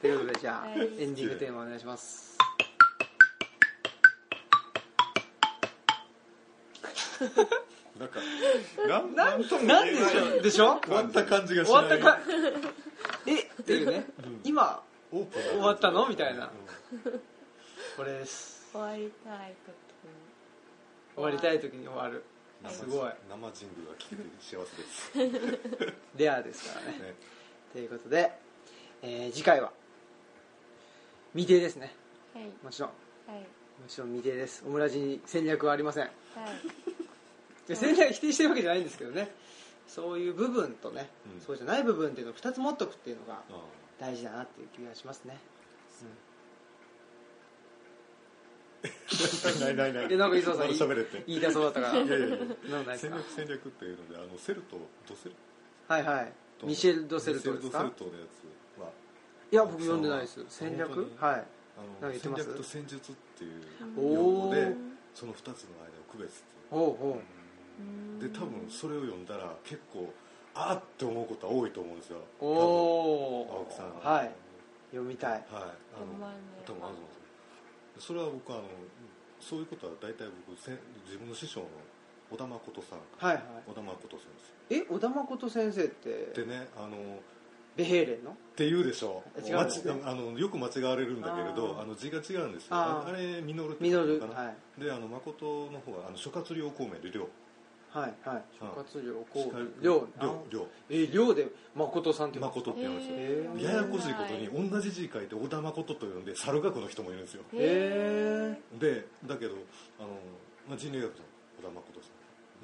[0.00, 2.31] ということでじゃあ、エンディングテーマお願いします
[7.98, 8.20] なんか
[8.88, 10.12] なんなんともなんで言えない。
[10.12, 10.80] しょでしょ？
[10.80, 11.84] 終わった感じがしない。
[11.88, 12.20] 終わったか
[13.26, 14.06] えっていうね。
[14.24, 14.40] うん。
[14.44, 16.08] 今オープンな終わったの？
[16.08, 16.44] みたいな。
[17.04, 17.20] うん。
[17.96, 18.66] これです。
[18.72, 20.10] 終わりたい時に。
[21.14, 22.24] 終わりたい時に終わる。
[22.64, 23.10] 生すごい。
[23.28, 24.76] 生人類が聞けて幸せ
[25.28, 26.98] です、 レアですからね。
[26.98, 27.14] ね、
[27.72, 28.32] ということで、
[29.02, 29.72] えー次回は
[31.34, 31.94] 未定ですね。
[32.34, 32.44] はい。
[32.62, 32.90] もちろん。
[33.26, 33.40] はい。
[33.40, 33.46] も
[33.88, 34.62] ちろん未定です。
[34.66, 36.04] オムラジに戦略はありません。
[36.04, 36.12] はい
[37.68, 39.30] で戦略否定してるわけじゃないんですけどね。
[39.86, 41.40] そういう部分とね、うん。
[41.40, 43.64] そうじゃない部分っていうのを2つ持っとくっていうのがあ
[44.00, 45.38] 大事だなっていう気がしますね、
[48.84, 50.06] あ ないないない。
[50.08, 51.22] いやなんか磯田さん喋れって。
[51.26, 52.02] 言いたそうだったから。
[52.02, 52.38] いやいやいや。
[52.96, 55.34] 戦略戦略っていうのであのセルトドセル
[55.88, 56.32] はいはい。
[56.58, 57.84] トミシェル・ドセルトですか？
[57.84, 58.26] ミシェルドセルトのや
[58.76, 58.90] つは。
[59.52, 60.44] いや僕読んでないです。
[60.48, 61.10] 戦略？
[61.18, 61.44] はい。
[62.02, 63.62] あの戦略と戦術っていう
[63.96, 64.76] お用語でー。
[65.14, 65.54] その2つの間を
[66.10, 66.70] 区別っていう。
[66.70, 67.20] ほうほ
[68.20, 70.12] で多分それを読んだら結構
[70.54, 72.18] あーって思うことは多いと思うんですよ。
[72.40, 74.14] うおお多分青木さん。
[74.14, 74.30] はい。
[74.90, 75.30] 読みたい。
[75.32, 75.42] はい。
[75.50, 75.66] あの
[76.14, 76.92] 多分あると思うん。
[76.92, 78.62] ですよそれは僕あの
[79.40, 80.72] そういうことは大体僕せ
[81.06, 81.66] 自分の師匠の
[82.30, 82.98] 小田誠さん。
[83.18, 83.44] はいはい。
[83.66, 84.26] 小田誠先
[84.70, 86.32] え小田誠先生って？
[86.34, 86.96] 生でねあの
[87.74, 88.32] ベヘーレンの？
[88.32, 89.22] って言うでしょ。
[89.38, 92.76] 違うんですねあのよく間違われるんだけれどあの字が違うんですよ。
[92.76, 93.06] あー。
[93.06, 94.46] ああれ実るってミノル言うのかな。
[94.48, 94.80] はい。
[94.80, 97.26] であの誠の方はあの諸葛亮孔明で亮
[97.92, 98.42] はいはい。
[98.58, 100.08] 諸葛亮こう亮。
[100.50, 107.42] 亮え亮で誠さんって誠って言うんですややこしいことに同じ字書いて小田誠と呼んで猿学の人もいるんですよ。
[107.52, 109.56] へえでだけど
[110.00, 110.08] あの、
[110.68, 111.16] まあ、人類学の
[111.60, 112.12] 小田誠さん。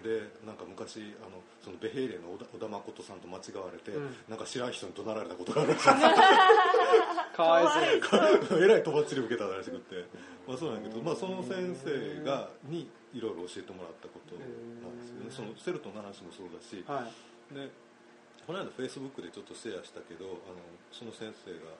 [0.02, 4.14] でなんか昔あのそのベヘイレンの小田小田誠さんと間違われて、うん。
[4.28, 5.84] なんか知らん人に怒鳴られたことがあるらしい
[7.36, 8.00] かわい
[8.48, 8.62] そう。
[8.64, 10.04] えらいとばっちり受けたらしくって、
[10.46, 14.97] まあ、そうなんやけど、まあ、その先生がにいろいろ教えてもらったことなん
[15.30, 17.54] そのセルトの話もそうだしはい。
[17.54, 17.70] で
[18.46, 20.60] この間フェイスブックでちょっとシェアしたけどあの
[20.92, 21.76] その先生が、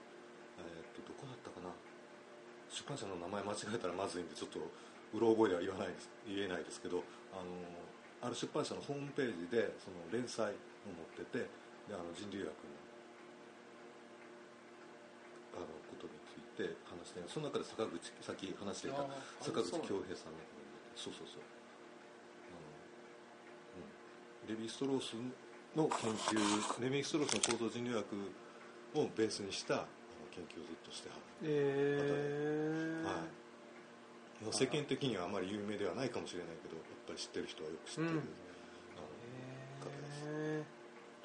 [0.60, 1.72] えーっとどこだったかな？
[2.68, 7.00] 出版社の名前間違えたらまずいんでちょっとうろ覚えでは言わないです言えないですけど
[7.32, 7.48] あの
[8.20, 11.48] ある出版社のホームページでその連載を持ってて
[11.88, 12.76] であの人類学の
[15.56, 19.08] あのことについて話してその中で坂口さっき話していたあ
[19.40, 20.44] 坂口恭平さんの
[20.92, 21.42] そうそうそう
[24.48, 25.12] レヴィ・ストロース
[25.76, 26.40] の研究
[26.80, 28.16] レヴィ・ストロースの構造人類学
[28.96, 29.84] をベースにしたあの
[30.32, 31.20] 研究をずっとしてはる。
[31.42, 33.04] えー。
[33.04, 38.16] はい、世間的にはあまり有名ではないかもしれないけどやっぱり知ってる人はよく知ってる、うん。
[38.16, 39.04] あ
[39.84, 39.92] の
[40.32, 40.64] へー。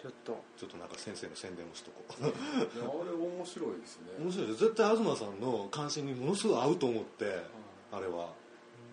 [0.03, 0.43] ちょっと。
[0.59, 2.27] ちょっとなんか先生の宣伝もしとこう。
[2.27, 2.33] あれ
[3.15, 4.11] 面白いですね。
[4.19, 4.59] 面白いです。
[4.59, 7.39] 絶対東さんの関心にものすごい合うと思って
[7.91, 8.35] あれは。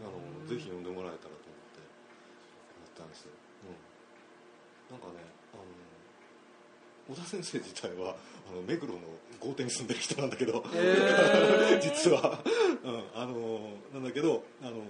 [0.00, 0.46] あのうん。
[0.46, 1.90] ぜひ読んでもらえたらと思ってや
[2.86, 3.39] ったんですよ、うん、
[4.90, 5.22] なんかね
[5.54, 5.56] あ
[7.10, 8.16] の小田先生自体は
[8.50, 9.00] あの目黒の
[9.40, 11.80] 豪邸に住んでる人なんだけど、へー。
[11.80, 12.38] 実は、
[12.84, 14.82] うん、あのなんだけどあの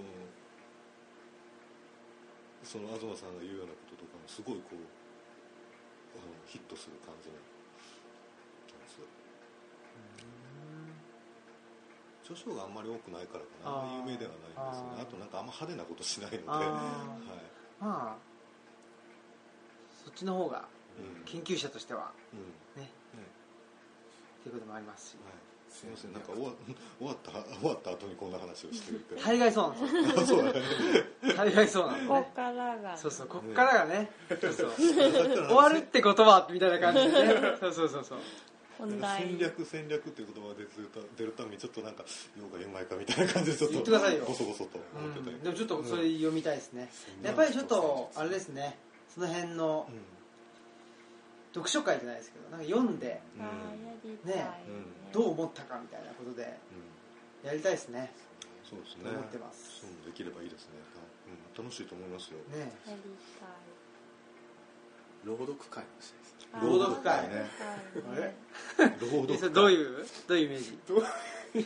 [2.63, 8.99] その東さんが言うようなこととかもすごいこうあのヒットする感じなんです。
[8.99, 9.05] よ
[12.23, 13.97] 著書があんまり多くないからかな。
[13.97, 15.01] 有名ではないんですよね。
[15.01, 16.65] あとなんかあんま派手なことしないので、あはい。
[16.65, 18.30] ーまあそ
[20.13, 20.65] っちの方が
[20.99, 21.25] うん。
[21.25, 22.81] 研究者としてはうん。
[22.81, 22.87] ね。
[22.87, 22.91] ね
[24.39, 25.15] っていうこともありますし。
[25.23, 25.33] はい、
[25.71, 26.13] すみません。
[26.13, 26.51] なんか終わ
[26.99, 30.21] 終わった終わった後にこんな話をしてるけど、大概そうなんですよ。
[30.21, 30.61] あそうだね。
[31.35, 32.09] 大概そうなんですね。
[32.09, 32.97] ここからが。
[32.97, 34.11] そうそうこっからがね。
[34.29, 34.71] そうそう。
[34.75, 37.57] 終終わるってことはみたいな感じでね。
[37.59, 38.19] そうそうそうそう。
[38.81, 42.03] 戦略戦略っていう言葉が出るた出るためにちょっとなんか
[42.35, 44.25] 用がうまいかみたいな感じでちょっと言ってくださいよ。
[44.25, 45.43] ボソボソと思ってたうん。
[45.43, 46.89] でもちょっとそれ読みたいですね。
[47.21, 48.77] やっぱりちょっとあれですね
[49.13, 49.99] その辺のうん。
[51.53, 53.21] 読書会じゃないですけどなんか読んで
[54.23, 54.47] ね。
[55.11, 56.57] どう思ったかみたいなことで
[57.43, 57.47] うん。
[57.47, 58.13] やりたいですね。
[58.63, 59.09] そうですね。
[59.11, 59.83] 思ってます。
[60.05, 62.37] できればいいですね、はいうん、楽しいと思いますよ。
[62.55, 62.71] ね。
[62.87, 63.01] やり
[63.37, 63.49] たい。
[65.25, 65.83] 朗読会
[66.63, 67.27] 朗読会。
[67.29, 67.45] ね
[68.11, 68.33] あれ
[69.01, 70.05] 朗読どういう？
[70.27, 70.79] どういうイメージ？
[70.87, 70.99] どう？
[71.59, 71.65] いや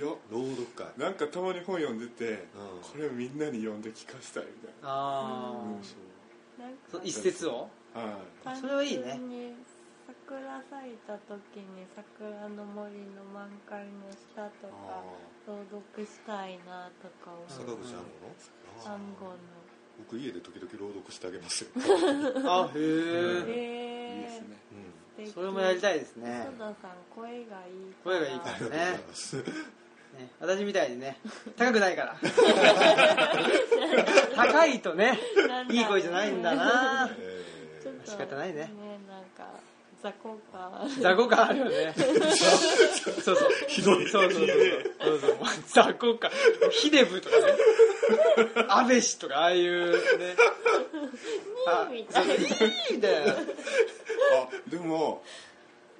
[0.00, 0.86] 朗読会。
[0.96, 2.38] なんかたまに本読んでて、うん。
[2.80, 6.13] これをみんなに読んで聞かせたいみたいあな、うんそな
[6.68, 7.68] んかあ一節を？
[7.94, 8.56] はい。
[8.56, 9.20] それはいいね。
[10.06, 15.02] 桜咲いた時に桜の森の満開の下とかあ
[15.46, 17.94] 朗読したいなとか坂口
[18.84, 19.36] 暗号の。
[19.98, 21.70] 僕家で時々朗読してあげますよ、
[22.50, 23.48] あへうん。
[23.48, 24.56] ええいいですね。
[25.18, 26.48] うん、それもやりたいいですね。
[26.50, 29.44] 磯田さん声がいい声がいいかありがとうございます、
[30.14, 30.30] ね。
[30.40, 31.18] 私みたいにね
[31.56, 32.16] 高くないから。
[34.36, 35.18] 高いとね
[35.70, 37.10] いい声じゃないんだな。
[37.18, 37.44] え
[37.82, 38.70] ちょっと仕方ないね。
[39.08, 39.46] なんか
[40.02, 40.88] 雑魚感。
[41.00, 41.94] 雑魚感あるよね。
[43.22, 44.58] そうそうひどいそうそうそう
[45.00, 45.36] そうそう。
[45.66, 46.30] 雑魚感。
[46.70, 47.42] ヒデブとかね。
[48.68, 50.36] 安倍氏とかああいうね。
[51.66, 52.28] あみたい。
[52.28, 52.38] ない
[52.98, 53.32] な。
[53.32, 55.22] あでも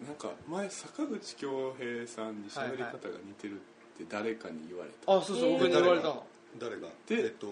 [0.06, 3.73] なんか前坂口恭平さんに喋り方が似てるって
[4.08, 6.24] 誰かに言われた、あそうそう僕に言われたの。
[6.58, 6.88] 誰が？
[7.08, 7.46] でえっと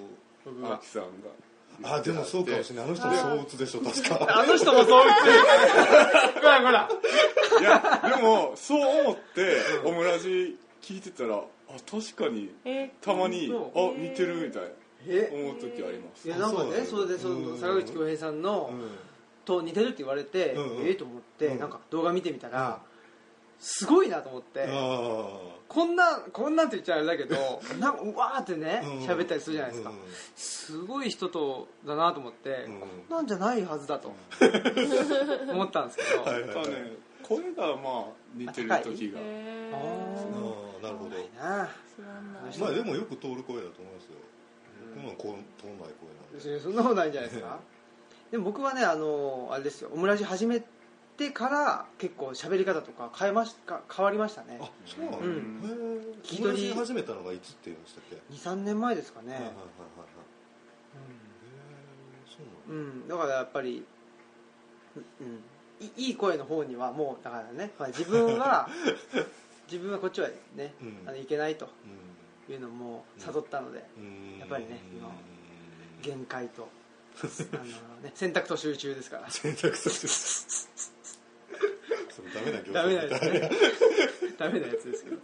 [0.45, 0.75] 僕が。
[0.75, 1.09] 秋さんが。
[1.85, 2.85] あでもそうかもしれない。
[2.85, 4.27] あの人も相打つでしょ確か。
[4.41, 6.41] あの人もそう言ってる。
[6.41, 6.89] ほらほら
[7.61, 11.43] いやでもそう思ってオムラジ聞いてたらあ
[11.91, 14.69] 確かにえたまにそあ似てるみたいな。
[15.09, 16.29] え思う時あります。
[16.29, 18.91] いやなんかねあそれでその坂口恭平さんの、うん。
[19.45, 21.59] と似てるって言われて、ええと思って、うん。
[21.59, 22.81] なんか動画見てみたら、
[23.63, 28.99] すごいなと思って、あこんなこんなんって言っちゃあれだけど なんかうわーってねうん。
[29.07, 29.97] 喋、ったりするじゃないですか、うん。
[30.35, 32.81] すごい人とだなと思って、うん。
[32.81, 34.13] こんなんじゃないはずだと
[35.49, 39.21] 思ったんですけど、はいやっぱね声がまあ似てる時が。
[39.21, 41.17] へあーあなるほど。
[42.59, 44.19] まあでもよく通る声だと思いますよ。
[44.93, 46.61] 通んない声なんで。
[46.61, 47.61] そんなことないんじゃないですか。
[48.33, 49.91] でも僕はねあのあれですよ。
[49.93, 50.63] オムラジ始め
[51.17, 54.59] てから結構喋り方とか変えましか変わりましたね。
[54.61, 55.29] あそうなの、うへえ
[56.23, 56.73] 聞き取り。
[56.73, 59.67] 始めたのがいつって言いましたっけ、23年前ですかね、はいはいはいはい
[62.69, 62.81] うなの？
[62.81, 63.85] うん、だからやっぱり、
[65.21, 68.69] うん、いいい声の方にはもうだからね、まあ、自分は
[69.71, 71.09] 自分はこっちはね、うん。
[71.09, 71.69] あのいけないと
[72.49, 74.39] ういうのも悟ったので、ん。
[74.39, 74.99] やっぱりねうん。
[74.99, 75.11] 今
[76.03, 76.69] 限界と
[77.21, 77.65] あの、
[78.03, 79.31] ね、選択と集中ですから。
[79.31, 81.02] 選択肢それ
[82.35, 83.51] ダメな業ダメなやつね。
[84.39, 85.19] ダメなやつですけど。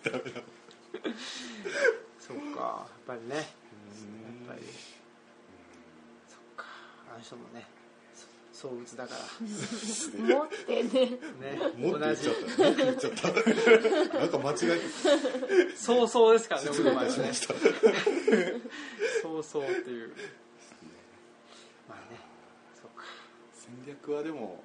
[2.21, 2.61] そうか。
[2.61, 3.37] やっぱりね。
[3.37, 3.44] やっ
[4.49, 4.61] ぱり。
[6.29, 6.66] そっか。
[7.11, 7.66] あの人もね
[8.53, 9.21] そそう打つだから。
[9.40, 10.90] 持ってね。
[10.90, 11.18] ね。
[11.77, 12.73] もっと言同じっちゃった。
[12.75, 14.66] 言っちゃったなんか間違え
[15.71, 16.97] てそうそうですからね失礼い。
[16.97, 17.55] たしました。
[19.23, 20.12] そうそうっていう。
[21.88, 22.18] まあね。
[22.75, 23.05] そうか。
[23.55, 24.62] 戦略はでも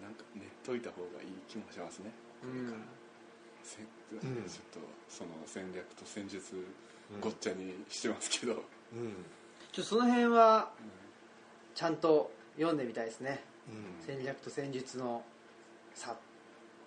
[0.00, 2.10] なんか練っといた方がいい気もしますね。
[2.44, 2.74] うん。
[3.64, 6.54] せんうんちょっとその戦略と戦術
[7.22, 8.56] ごっちゃにしてますけど、う
[8.96, 9.24] ん。
[9.72, 10.70] ちょっとその辺は
[11.74, 13.42] ちゃんと読んでみたいですね。
[13.66, 14.04] うん。
[14.06, 15.24] 戦略と戦術の
[15.94, 16.16] 差っ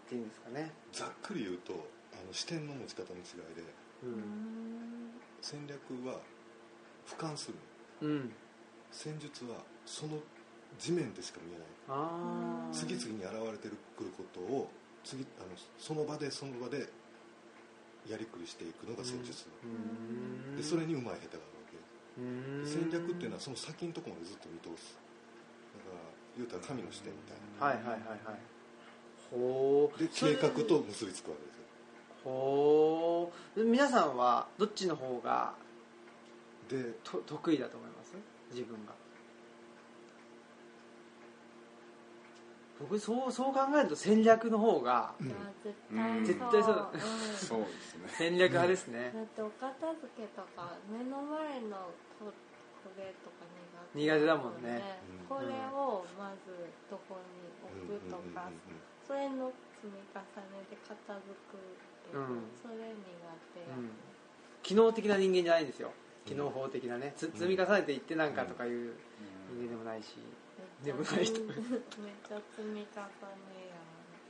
[0.07, 0.71] ていうんですかね。
[0.93, 1.73] ざっくり言うと
[2.13, 3.61] あの視点の持ち方の違いで
[4.03, 5.11] ううんん。
[5.41, 6.19] 戦略は
[7.07, 8.07] 俯瞰する。
[8.07, 8.31] うん。
[8.91, 10.19] 戦術はその
[10.79, 11.67] 地面でしか見えない。
[12.71, 14.69] 次々に現れてくることを
[15.03, 16.87] 次あのその場でその場で
[18.09, 19.67] やりくりしていくのが戦術、う
[20.53, 20.57] ん。
[20.57, 21.61] でそれにうまい下手があるわ
[22.17, 22.63] うん。
[22.65, 24.97] け戦略っていうのはその先のところまでずっと見通す。
[25.77, 26.01] だから
[26.37, 27.65] 言うたら神の視点みたいな。
[27.65, 28.39] はいはいはいはい。
[29.29, 31.63] ほうで計画と結びつくわけですよ。
[32.23, 35.53] ほう皆さんはどっちの方が
[36.69, 38.13] でと得意だと思います？
[38.51, 38.93] 自分が
[42.81, 46.25] 僕そうそう考えると戦略の方がうん。
[46.25, 46.75] 絶対そう。
[46.75, 47.01] だん
[47.37, 47.59] そう。
[47.61, 49.11] ですね戦略派ですね。
[49.13, 52.31] だってお片付けとか目の前のこ
[52.83, 53.45] これとか
[53.93, 54.81] 苦手苦手だもんね。
[55.21, 55.27] うん。
[55.27, 57.53] これをまずどこに
[57.85, 58.49] 置くとか、
[59.05, 62.49] それの積み重ねで片付くうん。
[62.57, 63.05] それ苦
[63.53, 63.91] 手や、うん。
[64.63, 65.91] 機能的な人間じゃないんですよ。
[66.25, 67.13] 機能法的なね。
[67.15, 68.93] つ積み重ねていってなんかとかいう
[69.49, 70.15] 人間でもないし。
[70.17, 70.25] めっ
[70.83, 71.55] ちゃでもない人めっ
[72.27, 73.01] ちゃ積み重ねや。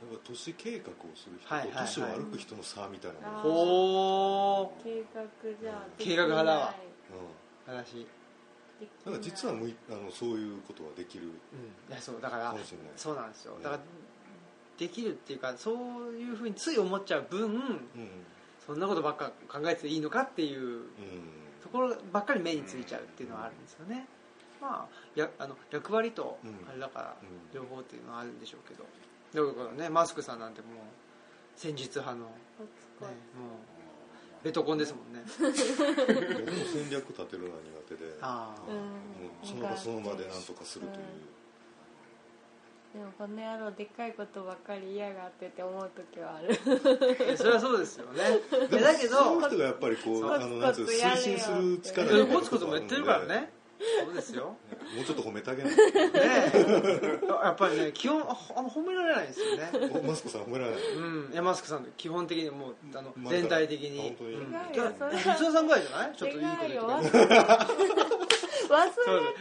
[0.02, 1.86] やっぱ都市計画をする人はいはいはい。
[1.86, 5.22] と都市を歩く人の差みたいなほう計画
[5.60, 6.74] じゃ計画派だわ。
[7.66, 7.74] うん。
[7.74, 8.06] 話
[8.80, 11.30] できだから実はないあのそういうことはできるうん。
[11.30, 11.32] い
[11.94, 12.86] やそうだからかもしれない。
[12.96, 13.56] そうなんですよ。
[13.58, 13.82] ねだから
[14.78, 15.76] できるっていうかそう
[16.16, 17.60] いうふうについ思っちゃう分うん
[18.66, 20.86] そんなことばっか考えていいのかっていううん。
[21.62, 24.06] ところばっかり目についちゃうっていうのはあるんですよね。
[24.60, 26.68] まあやあの役割とうん。
[26.68, 27.54] あれだからうん。
[27.54, 28.84] 両方っていうのはあるんでしょうけど。
[29.32, 30.70] だからねマスクさんなんてもう
[31.56, 32.32] 戦術派の、ね、
[33.00, 33.10] もう
[34.44, 35.22] ベトコンですもんね。
[35.38, 35.52] 僕も
[36.70, 37.56] 戦略立てるのは
[37.88, 38.74] 苦手であも
[39.42, 41.02] うその場その場で何とかするという、
[42.94, 46.50] でもこの野郎でっかいことばっかり嫌がってって思う時はある。
[47.32, 48.18] あそれはそうですよね。
[48.50, 53.50] だけどそういう人がやっぱりこうあのなんつうのコツコツやれよ推進する力うんがコツコツもやってるからね
[54.04, 54.56] そうですよ。
[54.94, 55.76] もうちょっと褒めてあげない。
[55.76, 55.82] ね
[57.42, 59.70] やっぱりね基本ああんま褒められないですよね。
[59.92, 60.80] おマスコさん褒められない。
[60.80, 61.32] うん。
[61.32, 64.00] いやマスクさん基本的にもうあの全体的に。
[64.00, 64.34] 本当に。
[64.34, 64.42] うん。
[64.42, 66.12] 違うよじゃあそれは三沢さんぐらいじゃない？
[66.16, 66.48] ちょっといいこ
[67.10, 67.12] と
[68.76, 68.90] れ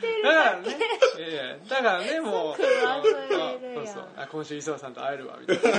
[0.02, 0.24] てる。
[0.24, 0.78] だからね。
[1.18, 2.62] いやいやだからねもう。
[2.62, 4.04] 忘れるやんそうそう。
[4.18, 5.70] あ今週磯田さんと会えるわみたいな。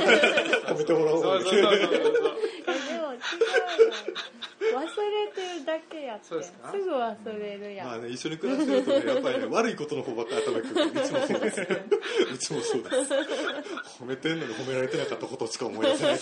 [0.71, 1.73] 褒めてもらおうそうそうそうそう。
[1.73, 3.19] そうえでも違うよ
[4.73, 4.87] 忘れ
[5.35, 6.25] てるだけやって。
[6.29, 6.73] そうですか？
[6.73, 10.87] ぐ忘れるやん、まあね、一緒に暮らしてるとね、やっぱりね、悪いことの方ばっかり頭にくる。
[10.87, 11.67] いつもそうですよ。
[12.35, 13.12] いつもそうです。
[14.01, 16.19] 褒めてんのに褒められてなかったことしか思い出せない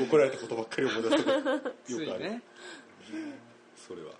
[0.00, 2.18] 怒られたことばっかり思い出すよくあついる。
[2.18, 2.42] ね。
[3.76, 4.10] それは。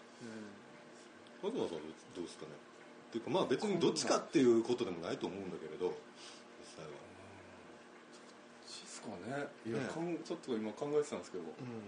[1.43, 1.69] 東さんは
[2.15, 2.53] どうですかね？
[3.11, 5.89] っていうか、まあ別にどっちかっていうことでもないと思うんだけれど、
[6.61, 6.91] 実際は。
[8.67, 9.49] シスコね？
[9.67, 11.83] いや、ねかんちょっと今考えてたんですけど分うん。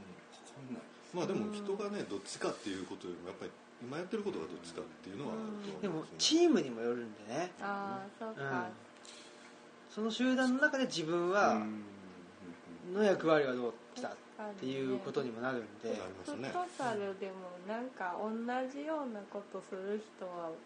[0.67, 0.83] かんない。
[1.15, 3.51] まあでも人がね、どっちかっていうことよりも、やっぱり
[3.83, 5.43] 今やってることがどっちかっていうのはある
[5.77, 6.17] とでも思うん。
[6.17, 7.53] ですチームにもよるんでね。
[7.61, 8.65] ああそうか、うん。
[9.95, 11.85] その集団の中で自分うはん。
[12.95, 14.09] の役割はどうした？
[14.09, 15.91] っ確かにていうことにもなるんで。
[15.91, 18.31] ねフットサルでもなんか同
[18.69, 20.57] じようなことする人は、うん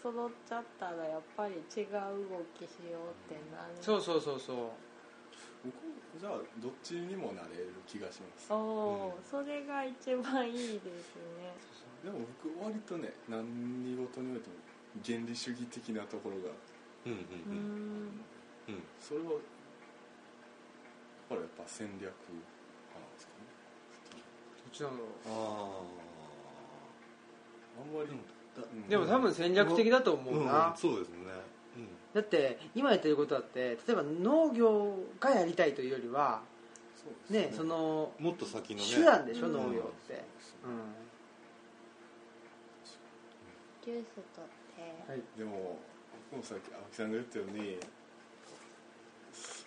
[0.00, 1.90] 揃っちゃったらやっぱり違う
[2.30, 3.74] 動きしようってなる。
[3.80, 4.56] そうそうそうそう。
[5.64, 5.74] 僕
[6.20, 8.52] じゃあどっちにもなれる気がします。
[8.52, 11.50] おお、それが一番いいですね。
[12.04, 14.54] でも僕割とね何事においても
[15.04, 16.50] 原理主義的なところが
[17.06, 18.06] うんううんうんうん。
[18.06, 18.24] ん。
[18.68, 18.82] うん。
[19.00, 19.42] それは
[21.28, 22.32] だからやっぱ戦略派
[22.94, 23.44] なんですかね。
[24.64, 25.82] どっちなんだろあ
[27.80, 28.12] あんまり、うん。
[28.12, 31.16] うんうでも多分戦略的だと思うな、うん、そうですね、
[32.12, 36.42] だって今やってることだって例えば農業がやりたいというよりは
[36.96, 37.56] そうですね。
[37.56, 38.86] そのうん、もっと先のね。
[38.92, 39.52] 手段でしょ、うん。
[39.52, 40.24] 農業って、
[40.64, 40.94] うん。
[43.84, 44.44] ジュースとっ
[44.76, 45.78] て、はい、でも
[46.32, 47.78] 僕もさっき青木さんが言ったように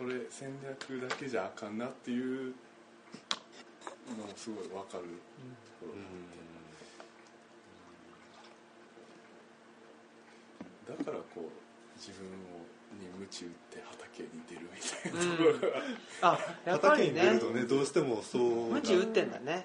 [0.01, 2.55] それ戦略だけじゃあかんなっていう
[4.17, 5.99] のもすごい分かるところが
[10.89, 11.41] あってだからこう
[11.99, 12.65] 自分を
[12.99, 15.77] に鞭打って畑に出るみたいなところが、
[16.23, 17.21] あやっぱ畑りね。
[17.21, 19.63] に出るとねどうしてもそうムチ打ってんだね。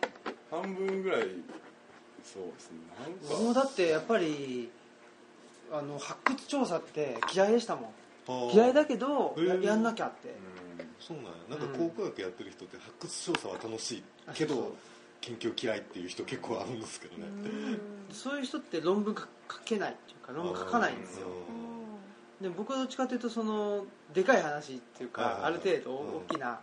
[0.50, 1.22] 半分ぐらい
[2.22, 2.78] そうですね。
[3.00, 4.70] なんか僕もだってやっぱり
[5.72, 7.90] あの発掘調査って嫌いでしたもん
[8.52, 10.28] 嫌いだけどややんなきゃって。
[10.28, 10.32] う
[10.82, 10.86] ん。
[10.98, 11.30] そうなんや。
[11.50, 14.76] なんか考古学やってる人って発掘調査は楽しいけあそうど
[15.20, 17.26] 研究嫌いっていう人結構あるんですけどね。
[18.10, 19.24] そういう人って論文書
[19.64, 21.28] けないっていうか論文書かないんですよ。
[22.40, 26.16] で僕はどっちかというとそのでかい話っていうかある程度うん。
[26.18, 26.60] 大きな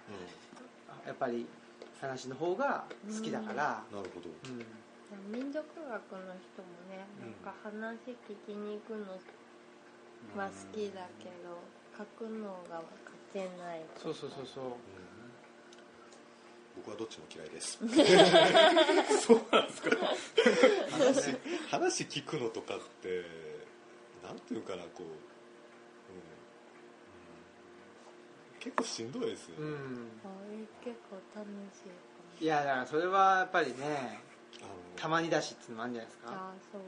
[1.05, 1.45] やっぱり
[1.99, 3.84] 話の方が好きだから。
[3.91, 3.97] うん。
[3.97, 4.30] なるほど。
[4.49, 4.66] うん。
[5.32, 7.95] 民族学の人もねなんか話
[8.28, 9.20] 聞きに行くの
[10.36, 11.59] は好きだけど
[11.97, 12.86] 書くのが書
[13.34, 14.63] けないそうそうそうそう。
[16.76, 17.78] 僕はどっちも嫌いです。
[19.21, 19.89] そうなんですか。
[20.91, 21.38] 話
[21.69, 23.24] 話聞くのとかって
[24.24, 25.07] なんていうかなこう、うん。
[25.07, 25.13] うん。
[28.59, 30.09] 結構しんどいですよね、うん。
[30.84, 34.19] 結構楽しいいやだからそれはやっぱりね
[34.95, 36.32] たまにだしっていうのもあるんじゃないですか。
[36.32, 36.88] ああそうか。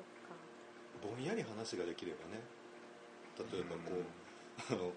[1.02, 2.42] ぼんやり話ができればね
[3.40, 4.92] 例えばこう、あの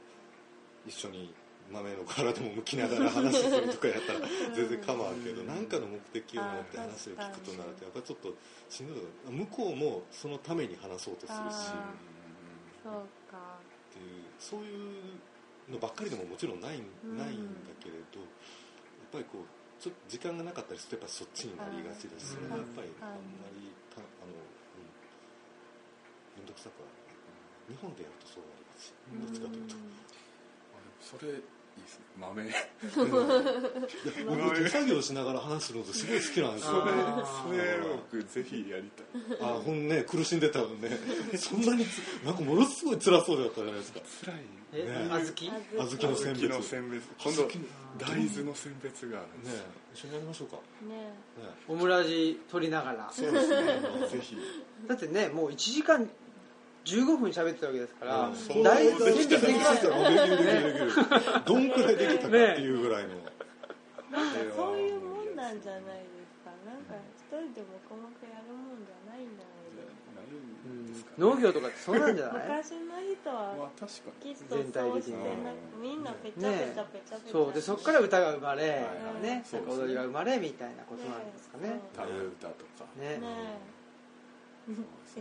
[0.86, 1.34] 一緒に
[1.70, 4.20] 豆の殻でも剥きながら話するとかやったら
[4.54, 8.34] 全然構わんけど何かの目的を持って話を聞くとなるとやっぱりちょっと
[8.68, 8.96] しんどい。
[9.28, 11.68] 向こうもそのために話そうとするし。
[11.76, 11.92] あ
[12.82, 12.92] そう
[13.30, 13.60] か。
[13.90, 16.88] っていうそういうのばっかりでももちろんない,、ん。
[17.18, 24.42] ないんだけれどやっぱりこうちょっと時間がなかったりするとやっぱそっちになりがちだしそれがやっぱりあんまりたあの、う
[26.40, 26.97] ん、面倒くさくは
[27.68, 29.76] 日本でやるとそうなりがちどっちかというと。
[31.00, 32.04] それいいですね。
[32.20, 32.44] 豆。
[34.26, 36.84] 僕手作業しながら話するのってすごい好きなんですそれよ。
[36.86, 37.58] ねあーそれ
[38.10, 39.38] 僕ぜひやりたい。
[39.40, 40.90] あほんね苦しんでたのね。
[41.36, 44.00] そんなにつなんかものすごい辛そうだったじゃないですか。
[44.24, 44.40] 辛い。
[44.72, 45.08] えね。
[45.34, 45.88] 小豆？
[45.88, 46.48] 小豆の選別。
[46.48, 47.08] の選別。
[47.18, 47.48] 今度
[47.98, 49.56] 大豆の選別があるんでね
[49.94, 50.56] す一緒にやりましょうか、
[50.86, 51.12] ねね、
[51.68, 53.10] オムラジ取りながら。
[53.12, 53.80] そうですね。
[54.12, 54.36] ぜひ。
[54.86, 56.08] だってねもう1時間
[56.88, 58.62] 15分喋ってたわけですから、うん。
[58.62, 59.38] だいぶできま
[59.74, 60.92] すよできるできるできる。
[61.44, 63.08] どんくらいできたかっていうぐらいの、
[64.10, 66.50] なんかそういうもんなんじゃないですか。
[66.64, 70.16] なんか一人で黙々やるもんじゃないんじゃないですか。
[70.16, 70.86] ないん。
[70.88, 72.48] ですかね農業とかってそうなんじゃない？
[72.48, 78.76] 昔の人まあはとそうしてなくみんなペチャペチャペチャペチャそうでそこから歌が生まれ、は
[79.20, 81.80] いねねなんか踊りが生まれみたいなことなんですかね。
[81.96, 82.84] 食べ歌とか。
[83.00, 83.18] ね。
[83.18, 83.20] ね。
[83.22, 83.77] え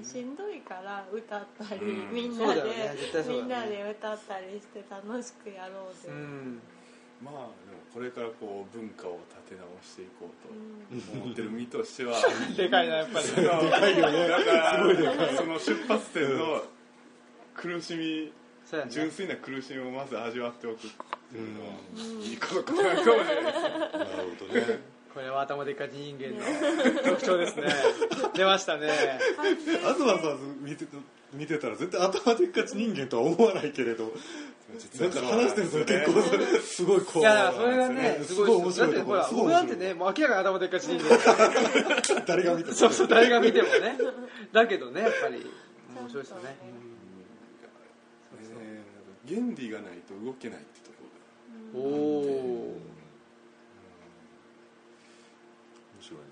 [0.04, 2.14] しんどいから歌ったり、うん。
[2.14, 2.70] みんなで、ね。
[2.70, 2.95] ね。
[3.28, 6.62] みんなで歌ったりして楽しくやろうぜ、うん。
[7.24, 7.48] まあでも
[7.93, 11.02] これからこう文化を立て直していこううん。
[11.02, 12.16] と思ってる身としては
[12.56, 13.28] でかいなやっぱり。
[13.28, 14.28] でかいよね。
[14.28, 16.64] だからその出発点の
[17.56, 18.34] 苦しみ
[18.89, 20.80] 純粋な苦しみをまず味わっておくっ
[21.32, 22.22] ていうのはうん。
[22.22, 23.64] いいことかなかもしれないです。
[23.64, 26.43] なるほどねこれは頭でっかち人間の
[27.01, 27.63] 特徴ですね。
[28.36, 28.91] 出ましたね。
[29.65, 30.97] 東さん見てた
[31.34, 34.11] 見てたら絶対頭でっかち人間とは思わないけれど。
[34.99, 41.18] なんか話してると結構それすごいこういやそれがねすごい面だってほら僕なんてねもう明らかに頭でっかち人間。
[42.28, 43.97] 誰が見てもそうそう誰が見てもね。
[44.53, 45.43] だけどねやっぱり
[45.99, 46.43] 面白いですよね。
[46.43, 46.57] ね
[49.28, 50.97] 原理がないと動けないってとこ
[51.74, 52.97] おろがおーうん
[55.97, 56.30] 面白いない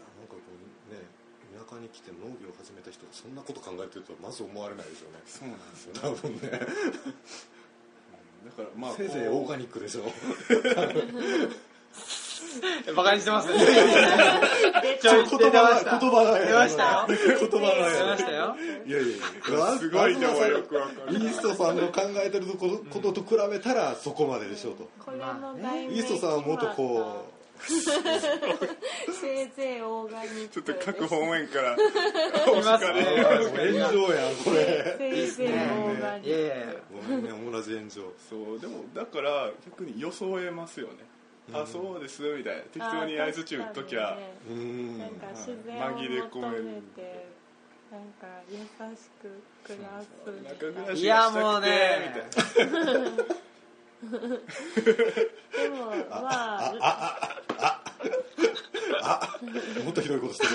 [0.00, 0.40] やなんかこ
[0.90, 0.98] うね
[1.54, 5.22] 田舎に来て農業を始めた人がそんなこと考えてるとはまず思われないですよね。
[5.26, 6.00] そうなんですよね。
[6.02, 6.40] 多分ね。
[8.46, 10.02] だからまあせいぜいオーガニックでしょ。
[12.94, 13.58] バカにしてますね。
[14.82, 17.06] 出ちょい言葉が言葉が出ましたよ。
[17.08, 17.16] 言
[17.60, 18.56] 葉が出ましたよ。
[18.86, 21.14] いやいやいやすごいでもよくわかる。
[21.14, 24.88] イーストさんの考えてることことと比べたらそこまででしょうと。
[25.12, 27.26] イーストさんはもっとこ
[27.60, 31.72] せいぜいオーガニックちょっと各方面から。
[31.74, 40.94] いますうね炎上やんこれせいぜいオーガニッいやいやいやごめんねオムラジ炎上そうでもだから逆に予想えますよね、
[41.52, 42.62] あそうですみたいな。
[42.62, 44.98] 適ク当に合図中打っときゃ、うーん。
[44.98, 47.26] なんか自然を求めて
[47.90, 52.12] なんか優しく暮らすいやもうね
[54.02, 55.86] でも
[56.22, 56.72] まあ
[59.84, 60.46] もっとひどいことして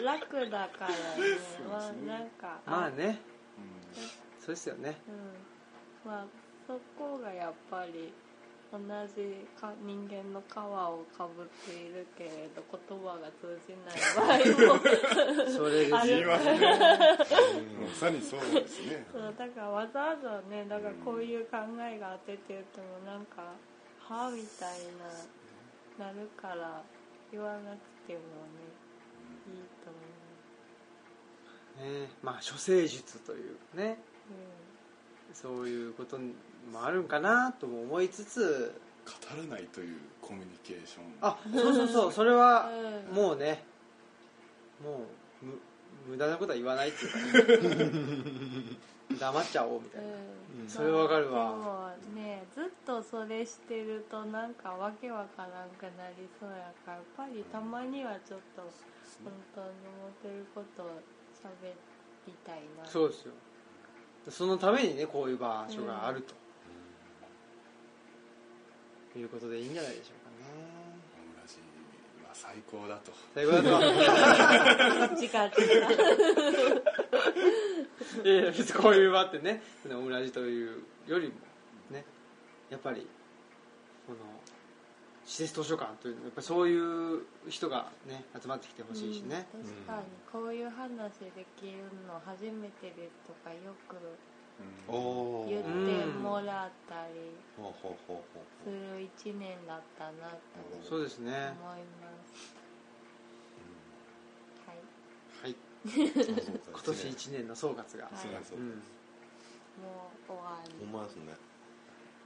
[0.00, 0.96] る楽だからね
[1.68, 3.20] まあなんかまあね
[4.40, 4.96] そうですよね
[6.04, 6.26] うんまあ
[6.66, 8.12] そこがやっぱり
[8.72, 8.78] 同
[9.14, 14.26] じか人間の皮をかぶっているけれど言葉が通じない場合
[14.74, 14.80] も
[15.50, 16.58] それで言いますね
[17.80, 19.06] まさにそうですね。
[19.12, 23.54] そうだからわざわざねだからこういう考えがあってって言ってもなんか
[24.02, 24.80] 「は?」みたい
[25.98, 26.82] ななるから
[27.30, 28.24] 言わなくてもね
[29.46, 29.52] いい
[29.84, 29.98] と思
[31.78, 32.08] ね。
[32.22, 33.98] まあ処世術というね。
[35.32, 36.18] う、そういうこと
[36.70, 41.04] もあるんかなとも思いつつ語らないというコミュニケーション。
[41.20, 42.68] あそうそうそうそれは
[43.10, 43.14] うん。
[43.14, 43.62] もうね
[44.82, 45.06] も
[45.42, 45.58] うむ
[46.08, 50.68] 無駄なことは言わないっていうか、ね、 黙っちゃおうみたいな、うん。
[50.68, 51.94] それわかるわ。
[52.00, 58.62] でもねずっとそれしてるとなんかわけわからんくなりそうやからやっぱりたまにはちょっと
[59.24, 60.86] 本当に思ってることを
[61.42, 61.72] 喋
[62.26, 62.84] りたいな。
[62.84, 63.32] そうですよ。
[64.28, 66.34] そのためにねこういう場所があると、
[69.18, 70.36] いうことでいいんじゃないでしょうかね。
[71.16, 71.56] オムラジ
[72.26, 73.12] は最高だと。
[73.34, 73.68] 最後だと。
[75.22, 75.46] 違ってた
[78.24, 81.34] いやいや別にこういう場ってねオムラジというよりも
[81.90, 82.04] ね
[82.70, 83.06] やっぱり
[84.06, 84.18] この
[85.24, 90.02] 施設図書館というのはやっぱりそういう人がね集まってきてほしいしね、うん確かに。
[90.32, 93.96] こういう話できるの初めてですとかよく
[95.48, 95.68] 言って
[96.22, 97.34] もらったり
[98.64, 100.38] する一年だったなと
[100.88, 101.52] そうですね。
[101.60, 102.56] 思います。
[104.66, 104.80] はい。
[105.42, 105.52] はい。
[105.52, 105.60] うん
[106.72, 108.16] 今年1年の総括が、はい。
[108.16, 108.42] そうなん。
[108.42, 110.72] もう終わり。
[110.80, 111.34] ほんまですね。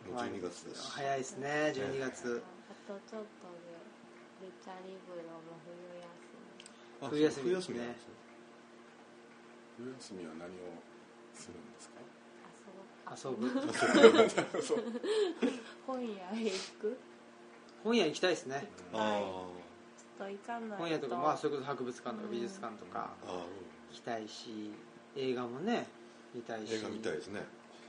[0.06, 0.82] もう12月です。
[0.82, 1.72] し早いですね。
[1.74, 2.42] 12月。
[2.70, 3.50] あとちょっと
[4.40, 6.06] でルチャリブロも冬休
[6.38, 7.06] み。
[7.06, 7.96] あ冬休みね。
[9.76, 10.80] 冬休みは何を
[11.34, 11.99] するんですか？
[13.10, 13.48] 遊ぶ。
[15.86, 16.98] 本屋へ行く？
[17.82, 18.68] 本屋行きたいですね。
[18.92, 18.96] あ
[20.18, 20.76] ちょっと行かないと。
[20.76, 23.10] 本屋とかまあそれこそ博物館とか美術館とか
[23.90, 24.70] 行きたいし
[25.16, 25.86] 映画もね
[26.34, 26.70] 見たいし。
[26.74, 27.42] ー映画見たいですね。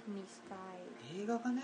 [0.07, 1.21] 見たい。
[1.21, 1.61] 映画がね。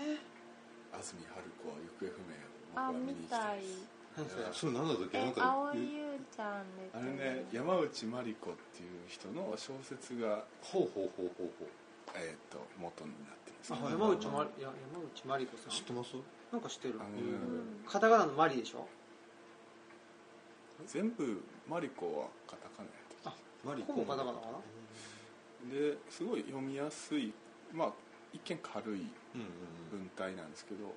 [0.92, 4.46] 安住春子は行方不明をあ僕は見見たいに行きたいです。
[4.48, 7.04] 何それ何だったっけなえんか青井優ちゃんであれ
[7.34, 11.68] ね山内まり子っていう人の小説が、ほうほうほうほうほう。
[12.14, 14.72] えー、と元になってるんですあけどはい山内ま山
[15.14, 15.70] 内まりこさん。
[15.70, 16.14] 知ってます？
[16.52, 16.94] なんか知ってる？
[17.86, 18.86] カタカナのマリでしょ？
[20.86, 22.94] 全部マリコはカタカナやっ
[23.24, 23.34] たあ
[23.64, 24.46] マリほぼカタカナか
[25.68, 25.74] な？
[25.74, 27.32] ですごい読みやすい。
[27.72, 27.92] まあ
[28.32, 30.06] 一見軽いうんうんうん。
[30.06, 30.92] 文体なんですけど、うん。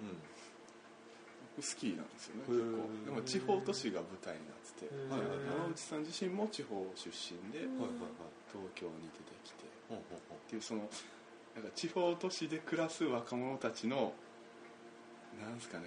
[1.57, 2.87] 僕好きなんですよね結構。
[3.05, 4.91] でも地方都市が舞台になってて。
[4.95, 8.39] 山内さん自身も地方出身でうんはいはいはい。
[8.53, 9.65] 東京に出てきて。
[9.91, 9.97] っ
[10.47, 10.87] ていうその
[11.55, 14.13] なんか地方都市で暮らす若者たちの
[15.41, 15.85] なんですかね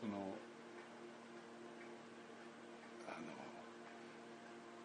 [0.00, 0.14] この
[3.06, 3.26] あの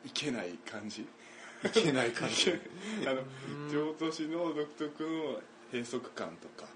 [0.05, 1.01] いけない感じ。
[1.01, 2.53] いけない感じ。
[3.07, 5.41] あのうん地方都市の独特の
[5.71, 6.67] 閉塞感とか、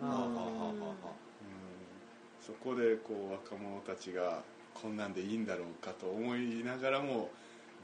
[2.39, 4.41] そこでこう若者たちが
[4.73, 7.29] こんなんでいいんだろうかと思いながらも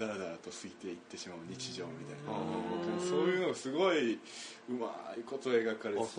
[0.01, 2.33] だらだらと過ぎていってしまう日常みたいな。
[2.99, 4.19] そういうのすごいう
[4.73, 6.17] まいこと描かれてあて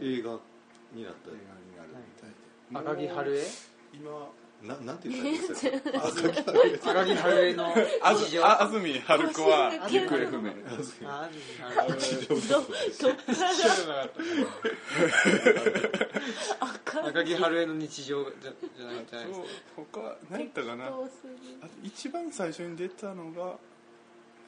[0.00, 0.38] 映画
[0.92, 1.30] になった。
[1.30, 2.36] 画になるみたいで。
[2.74, 3.42] 赤木春江？
[3.94, 4.10] 今
[4.62, 5.78] ななんていいですか？
[6.90, 7.66] 赤木春江の
[8.02, 8.40] あ日常。
[8.40, 10.50] ずあ安住春子は行方不明。
[10.50, 11.20] あ安住春
[12.00, 12.34] 江ど
[13.08, 13.16] どっ
[16.84, 19.40] から赤木春江の日常じゃじゃないじゃないです
[19.76, 19.86] そう。
[19.86, 20.90] か他何やったかなあ
[21.82, 23.56] 一番最初に出たのが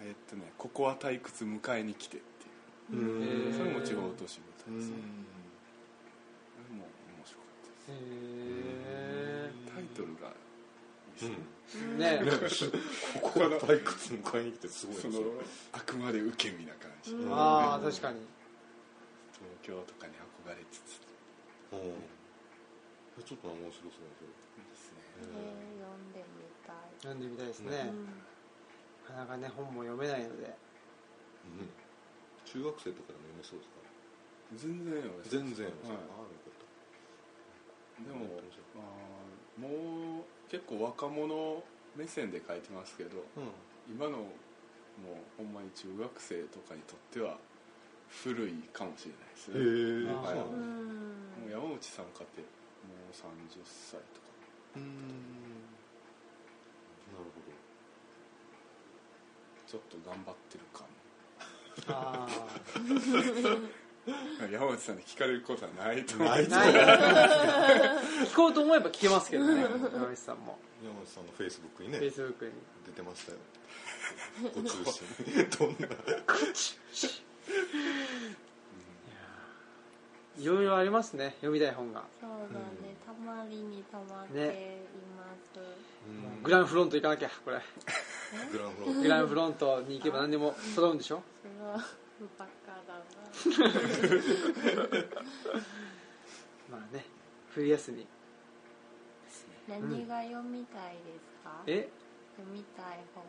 [0.03, 2.21] えっとね「ここは退屈迎えに来て」っ
[2.91, 3.55] ていう。
[3.55, 4.83] それも地方都市舞台で。
[4.83, 5.27] すねうん
[6.59, 6.85] あれも
[7.17, 10.33] 面白かったですへタイトルがい
[11.27, 11.37] いで
[11.69, 12.31] すね、えね
[13.21, 15.25] ここは退屈迎えに来てすごいそねの
[15.73, 17.33] あくまで受け身な感じ、うん。
[17.33, 18.27] ああ確かに。
[19.33, 20.13] 東京とかに
[20.45, 21.01] 憧れつつ。
[21.73, 23.25] うん。
[23.25, 24.27] ちょっと面白そうで
[24.77, 25.01] すね。
[25.21, 26.77] えー読んでみたい。
[27.01, 27.89] 読んでみたいですね。
[27.89, 28.05] うん。
[29.17, 30.57] なかなかね本も読めないので。
[31.47, 31.71] うん。
[32.45, 33.81] 中学生とかでも読めそうですか？
[34.57, 35.75] 全然よ全然はい。
[35.87, 38.03] ああよかった。
[38.03, 41.63] でもあーもう結構若者
[41.97, 43.49] 目線で書いてますけどうん。
[43.89, 44.27] 今のも
[45.39, 47.39] うほんまに中学生とかにとっては
[48.09, 50.37] 古いかもしれないですね、へえあはい。
[50.37, 50.45] も
[51.47, 54.27] う山内さんかってもう30歳とか。
[54.77, 54.85] うん。
[57.15, 57.41] なるほ
[59.71, 60.85] ちょっと頑張ってるか
[61.87, 63.69] あも
[64.51, 66.29] 山内さんに聞かれることはないと思う。
[66.29, 69.63] ない聞こうと思えば聞けますけどね。
[69.63, 70.59] 山内さんも。
[70.83, 72.53] ど山内さんのフェイスブックにねフェイスブックに。
[72.87, 73.39] 出てましたよ。
[74.55, 75.89] ご中心どんな。
[80.39, 81.35] いろいろありますね。
[81.43, 82.03] 読みたい本が。
[82.21, 82.97] そうだね。
[83.07, 84.43] たまりにたまってい
[85.17, 85.25] ま
[85.55, 85.61] す、
[86.09, 86.43] うん。
[86.43, 87.61] グランフロント行かなきゃこれ。
[88.51, 91.23] グランフロングランフロントに行けば何でも揃うんでしょ？
[91.43, 91.85] それは
[92.39, 93.03] バカだな
[96.71, 97.05] まあね
[97.55, 98.07] 冬休み
[99.69, 101.89] 何が読みたいですか、え？
[102.37, 103.23] 読みたい本。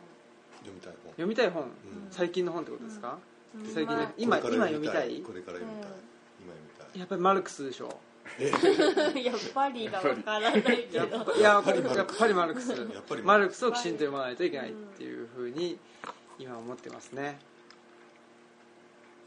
[0.60, 1.12] 読みたい本。
[1.12, 1.70] 読みたい本、うん。
[2.10, 3.18] 最近の本ってことですか、
[3.54, 3.66] うん。
[3.66, 5.20] 最近ねま今今読みたい。
[5.20, 5.90] これから読みたい。
[6.40, 6.98] 今読みたい。
[6.98, 8.00] やっぱりマルクスでしょ？
[8.24, 8.32] あ
[9.18, 10.98] やっぱりがわからないけど。
[10.98, 11.72] やっぱいややっぱ
[12.26, 12.74] りマルクス。
[13.22, 15.78] マルクスをきちんと読まないといけないっていうふうに
[16.38, 17.38] 今思ってますね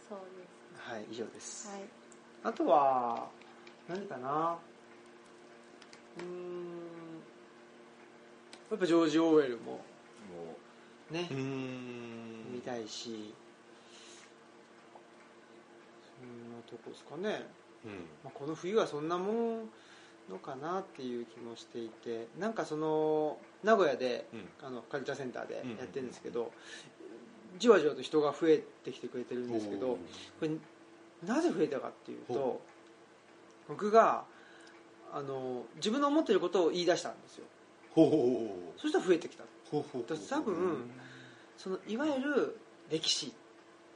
[0.09, 0.45] そうで
[0.77, 0.89] す。
[0.89, 1.79] はい以上です、はい。
[2.43, 3.27] あとは
[3.87, 4.57] 何かな？
[6.17, 6.75] うーん。
[8.71, 9.79] やっぱジョージ・オーウェルもも
[11.11, 12.53] ねうーん。
[12.53, 13.33] 見たいし
[16.19, 17.45] そんなとこですかね、
[17.85, 17.91] うん。
[18.23, 19.69] まあ、この冬はそんなもん
[20.29, 24.49] のかなっていう気もしていてなんかその名古屋でうん。
[24.65, 25.77] あのカルチャーセンターでうん。
[25.77, 26.51] やってるんですけど、
[27.57, 29.97] じわじわと人が増えてきてくれてるんですけどこ
[30.41, 30.49] れ
[31.25, 32.61] なぜ増えたかっていうとほ
[33.69, 34.25] 僕が
[35.13, 37.45] あの自分の思ってることを言い出したんですよ。
[37.91, 39.43] ほうほうほうそしたら増えてきた。
[39.71, 40.91] ほうほうほうだから多分
[41.57, 42.57] そのいわゆる
[42.89, 43.33] 歴史。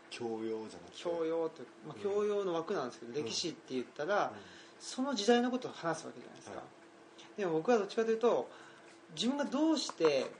[0.09, 1.03] 教養じゃなくて。
[1.03, 2.01] 教養というか、まあ、うん。
[2.01, 3.25] 教養の枠なんですけど、うん。
[3.25, 4.39] 歴史って言ったら、うん。
[4.79, 6.63] その時代のことを話すわけじゃないですか、は
[7.37, 8.49] でも僕はどっちかというと
[9.15, 10.31] 自分がどうして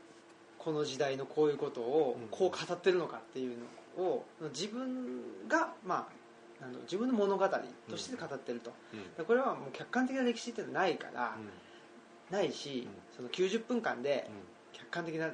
[0.70, 2.28] この時代のこういうことをうん。
[2.30, 3.58] こう語ってるのかっていう
[3.98, 6.08] のを自分が、ま
[6.62, 7.50] あ、あの自分の物語
[7.90, 9.16] として語ってると、うん。
[9.18, 11.36] でこれはもう客観的な歴史っていうのはないから、
[12.30, 14.30] ないし、その90分間で
[14.72, 15.32] 客観的な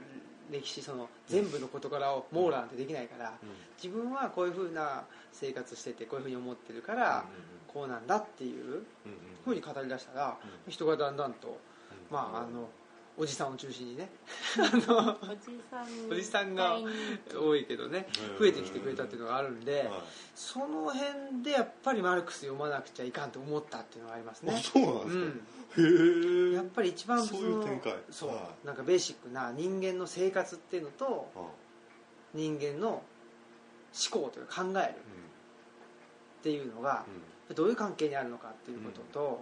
[0.50, 3.34] 歴史その全部の事柄を網羅なんてできないから、
[3.82, 7.26] 自分はこういうふうな生活しててこういうふうに思ってるから、
[7.68, 8.84] こうなんだっていう
[9.44, 10.38] ふうに語り出したら、
[10.70, 11.60] 人がだんだんと、
[12.10, 12.70] まあ、あの
[13.18, 14.09] おじさんを中心にね。
[14.59, 16.78] あのおじさんおじさんが
[17.34, 18.07] 多いけどね。
[18.38, 19.89] 増えてきてくれたっていうのがあるんで、
[20.36, 24.53] その辺でやっぱりマルクス読まなくちゃいかんと思ったっていうのがありますね。
[24.55, 25.82] あそうなんですか。
[25.82, 27.95] うん、へえやっぱり一番そういう展開。
[28.11, 31.32] そう、はなんかベーシックな人間の生活っていうのと
[32.34, 33.03] 人間の思
[34.24, 34.95] 考というか考える。
[36.39, 37.03] っていうのが
[37.55, 39.41] どういう関係にあるのかっていうことと、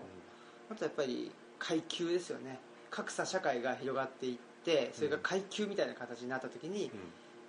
[0.72, 2.60] あとやっぱり階級ですよね
[2.94, 6.92] 格差社会が広がっていってそれが階級みたいな形になった時に、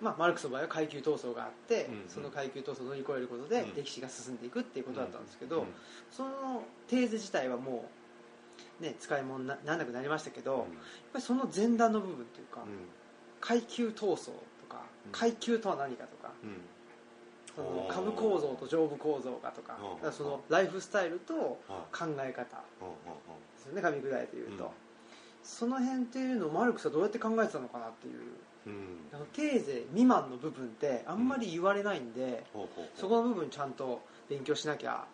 [0.01, 2.09] まあ、マルクスの場合は階級闘争があって、うん。
[2.09, 3.75] その階級闘争を乗り越えることでうん。
[3.75, 5.65] 歴史が進んでいくっていうことだったんですけど、
[6.11, 7.85] そのテーゼ自体はも
[8.79, 10.63] う、ね、使い物にならなくなりましたけど、やっ
[11.13, 12.61] ぱりその前段の部分というか、
[13.39, 14.31] 階級闘争と
[14.67, 15.11] かうん。
[15.11, 16.33] 階級とは何かとか、
[17.55, 19.77] その株構造と上部構造かとか
[20.11, 24.69] そのライフスタイルと考え方ですよね噛み砕いて言うと、うん
[25.45, 28.15] その辺っていうのをマルクスはどうやって考えてたのかなっていう。
[29.13, 32.43] あのテーゼ未満の部分ってあんまり言われないんで、
[32.95, 35.05] そこの部分ちゃんと勉強しなきゃ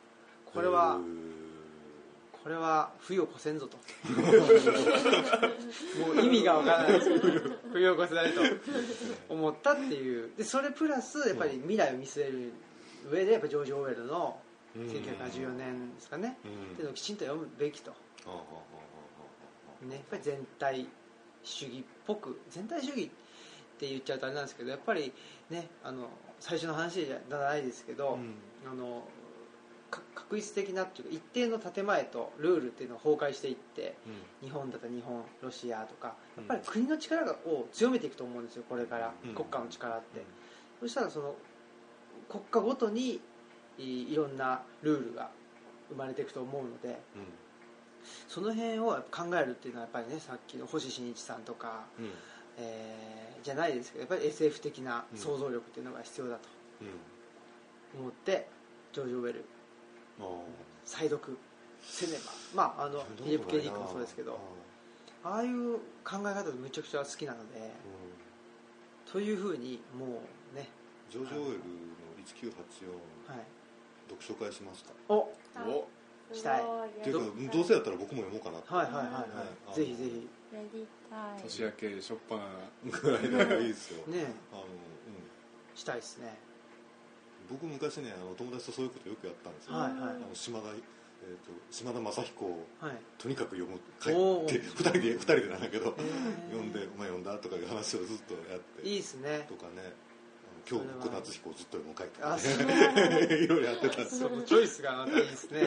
[0.54, 1.02] これは
[2.44, 3.78] これは冬を越せんぞと。
[6.00, 7.02] もう意味がわからない
[7.74, 8.42] 冬を越せないと。
[9.30, 10.32] 思ったっていう。
[10.38, 12.54] でそれプラスやっぱり未来を見据える
[13.12, 14.40] 上でやっぱジョージ・オーウェルの
[14.76, 17.94] 1984年ですかね、っていうのをきちんと読むべきと、
[19.88, 20.88] ね、やっぱり全体
[21.44, 23.08] 主義っぽく全体主義っ
[23.80, 25.12] て言っちゃうとあれなんですけどやっぱり
[25.50, 26.08] ねあの
[26.40, 28.18] 最初の話じゃないですけど、
[28.66, 29.04] あの
[29.92, 33.96] か確率的なっていうか一定の建前とルールっていうのが崩壊していって
[34.42, 39.36] 日本だったら日本ロシアとかやっぱり国の力を強めていくと思うんですよこれから、うん。
[39.36, 40.24] 国家の力って、
[40.80, 41.36] そしたらその
[42.30, 43.20] 国家ごとに
[43.78, 45.30] いいろんなルールが
[45.90, 47.00] 生まれていくと思うので
[48.28, 51.86] その辺を考えるっていうのはやっぱりねさっきの星新一さんとか、
[52.58, 56.42] えーじゃないですけどやっぱり SF 的な想像力っていうのが必要だと
[57.98, 58.48] 思って、
[58.94, 59.46] ジョージ・オーウェル
[60.86, 61.38] 再読
[61.82, 62.32] せねば。
[62.54, 64.40] まああのフィリップ・ケディックもそうですけど
[65.24, 67.72] ああいう考え方がめちゃくちゃ好きなので
[69.12, 70.22] というふうにも
[70.54, 70.70] うね
[71.10, 71.64] ジョージ・オーウェルの
[72.28, 73.46] 1984はい。
[74.10, 75.16] 読書会しますかお。
[75.16, 75.88] お
[76.34, 76.62] したい。
[76.62, 79.26] っていうかどうせやったら僕も読もうかなはいはいはいはは
[79.70, 79.72] い。
[79.74, 80.30] いぜひぜひ。
[80.54, 82.44] やりたい年明けしょっぱな
[83.00, 84.06] ぐらいがいいですよ。
[84.08, 84.68] ねあの、うん、
[85.76, 86.38] したいですね。
[87.50, 90.00] 僕昔ねあの友達とそういうことよくやったんですよ、はいはい。
[90.00, 92.96] あの島田、えー、と島田正彦をはい。
[93.18, 95.94] とにかく読む会おーって2人で二人でなんだけどへー。
[96.52, 98.88] 読んで「お前読んだ?」とかいう話をずっとやって。
[98.88, 99.46] いいですね。
[99.48, 99.94] とかね
[100.70, 102.66] 今日僕夏彦をずっと読む会とかあそう。
[102.66, 102.74] ね
[103.44, 104.30] いろいろやってたんですよ。
[104.46, 105.62] チョイスがまたいいですね。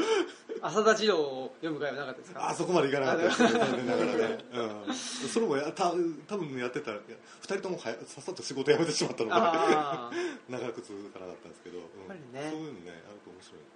[0.62, 2.48] 浅田次郎を読む会はなかったですか？
[2.48, 4.44] あそこまでいかなかったですけど残念ながらね、
[4.88, 5.92] うん、それもやた
[6.26, 9.36] 多分やってたらいや二人ともはやさっさと仕事辞めてしまったので。
[10.48, 12.32] 長く続かなかったんですけど、うん。
[12.32, 12.50] ね。
[12.50, 13.66] そういうのねあると面白い、ね、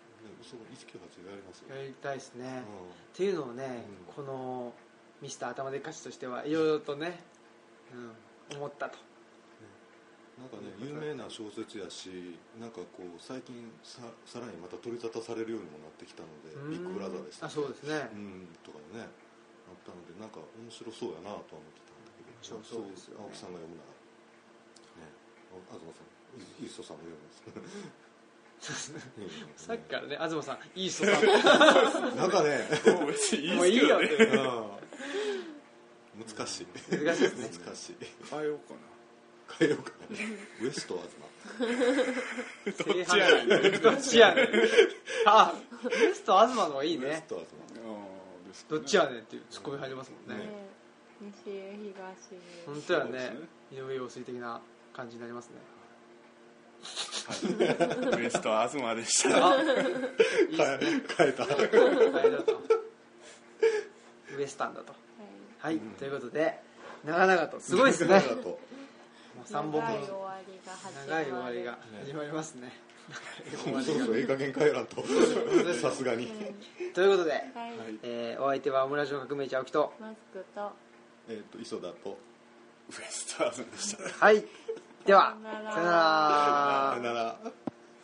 [0.43, 4.15] そう1980やりますよ、やりたいですね、うっていうのをね、うん。
[4.15, 4.73] この
[5.21, 7.23] ミスター頭でっかちとしてはいろいろとね、
[8.51, 8.97] うん、思ったと。
[8.99, 9.01] ん、
[10.41, 16.71] なんかね有名な小説やしなんかこう最近ささらにまた取り沙汰されるようにもなってきたのでうん。
[16.73, 18.09] ビッグブラザーでしたあそうですね。
[18.17, 23.29] うんとかねあったのでなんか面白そうやなとは思ってたんだけど面白そうですよね。
[23.29, 23.93] 青木さんが読むなら。
[25.05, 25.13] ね。
[25.69, 26.09] あ東さん
[26.41, 28.93] イーストさんも読むんです
[29.57, 32.17] さっきからね東さんいい人さん。
[32.17, 34.49] なんかね、もう別にいいもういいよっですけどね。
[36.17, 36.27] うん。
[36.27, 36.67] 難しい。
[36.91, 37.65] 難しいですね。
[37.65, 37.97] 難しい。
[38.31, 38.81] 変えようかな
[39.59, 40.17] 変えようかな。
[40.65, 41.03] ウエストは
[42.67, 44.47] 正反対どっちやねん。
[45.27, 45.55] あ
[45.89, 47.27] ベスト東の方がいいウエスね
[48.69, 50.45] どっちやねんっていうツッコミ入りますもんね。
[50.45, 50.51] ね。
[51.21, 51.93] 西へ東
[52.35, 53.05] へ本当やね。
[53.05, 53.37] そうですね。
[53.73, 54.61] 井上陽水的な
[54.93, 55.55] 感じになりますね。
[58.17, 59.49] ウエストは東でした。
[59.49, 61.03] あいいですね。
[61.17, 61.45] 変えた。
[61.45, 62.61] 変えだと。
[64.37, 64.95] ウエスタンだと。
[65.59, 65.75] はい。
[65.77, 66.61] はい、ということで
[67.05, 67.61] 長々と。
[67.61, 68.15] すごいですね。
[68.15, 68.59] 長々と
[69.37, 71.09] もう3本分長い終わりが始まる。
[71.09, 72.73] 長い終わりが始まりますね。
[73.65, 75.03] そろそろいい加減変えらんと
[75.81, 76.27] さすがに。
[76.27, 76.93] うん。
[76.93, 77.43] ということで、はい、
[78.03, 79.93] えーお相手はオムラジオ革命児青木と。
[80.01, 80.73] マスクと。
[81.29, 82.11] えっと磯田と。
[82.11, 84.27] ウエストは東でした。
[84.27, 84.45] はい。
[85.07, 85.49] ではさ
[85.81, 86.93] よなら。
[86.93, 87.70] さよなら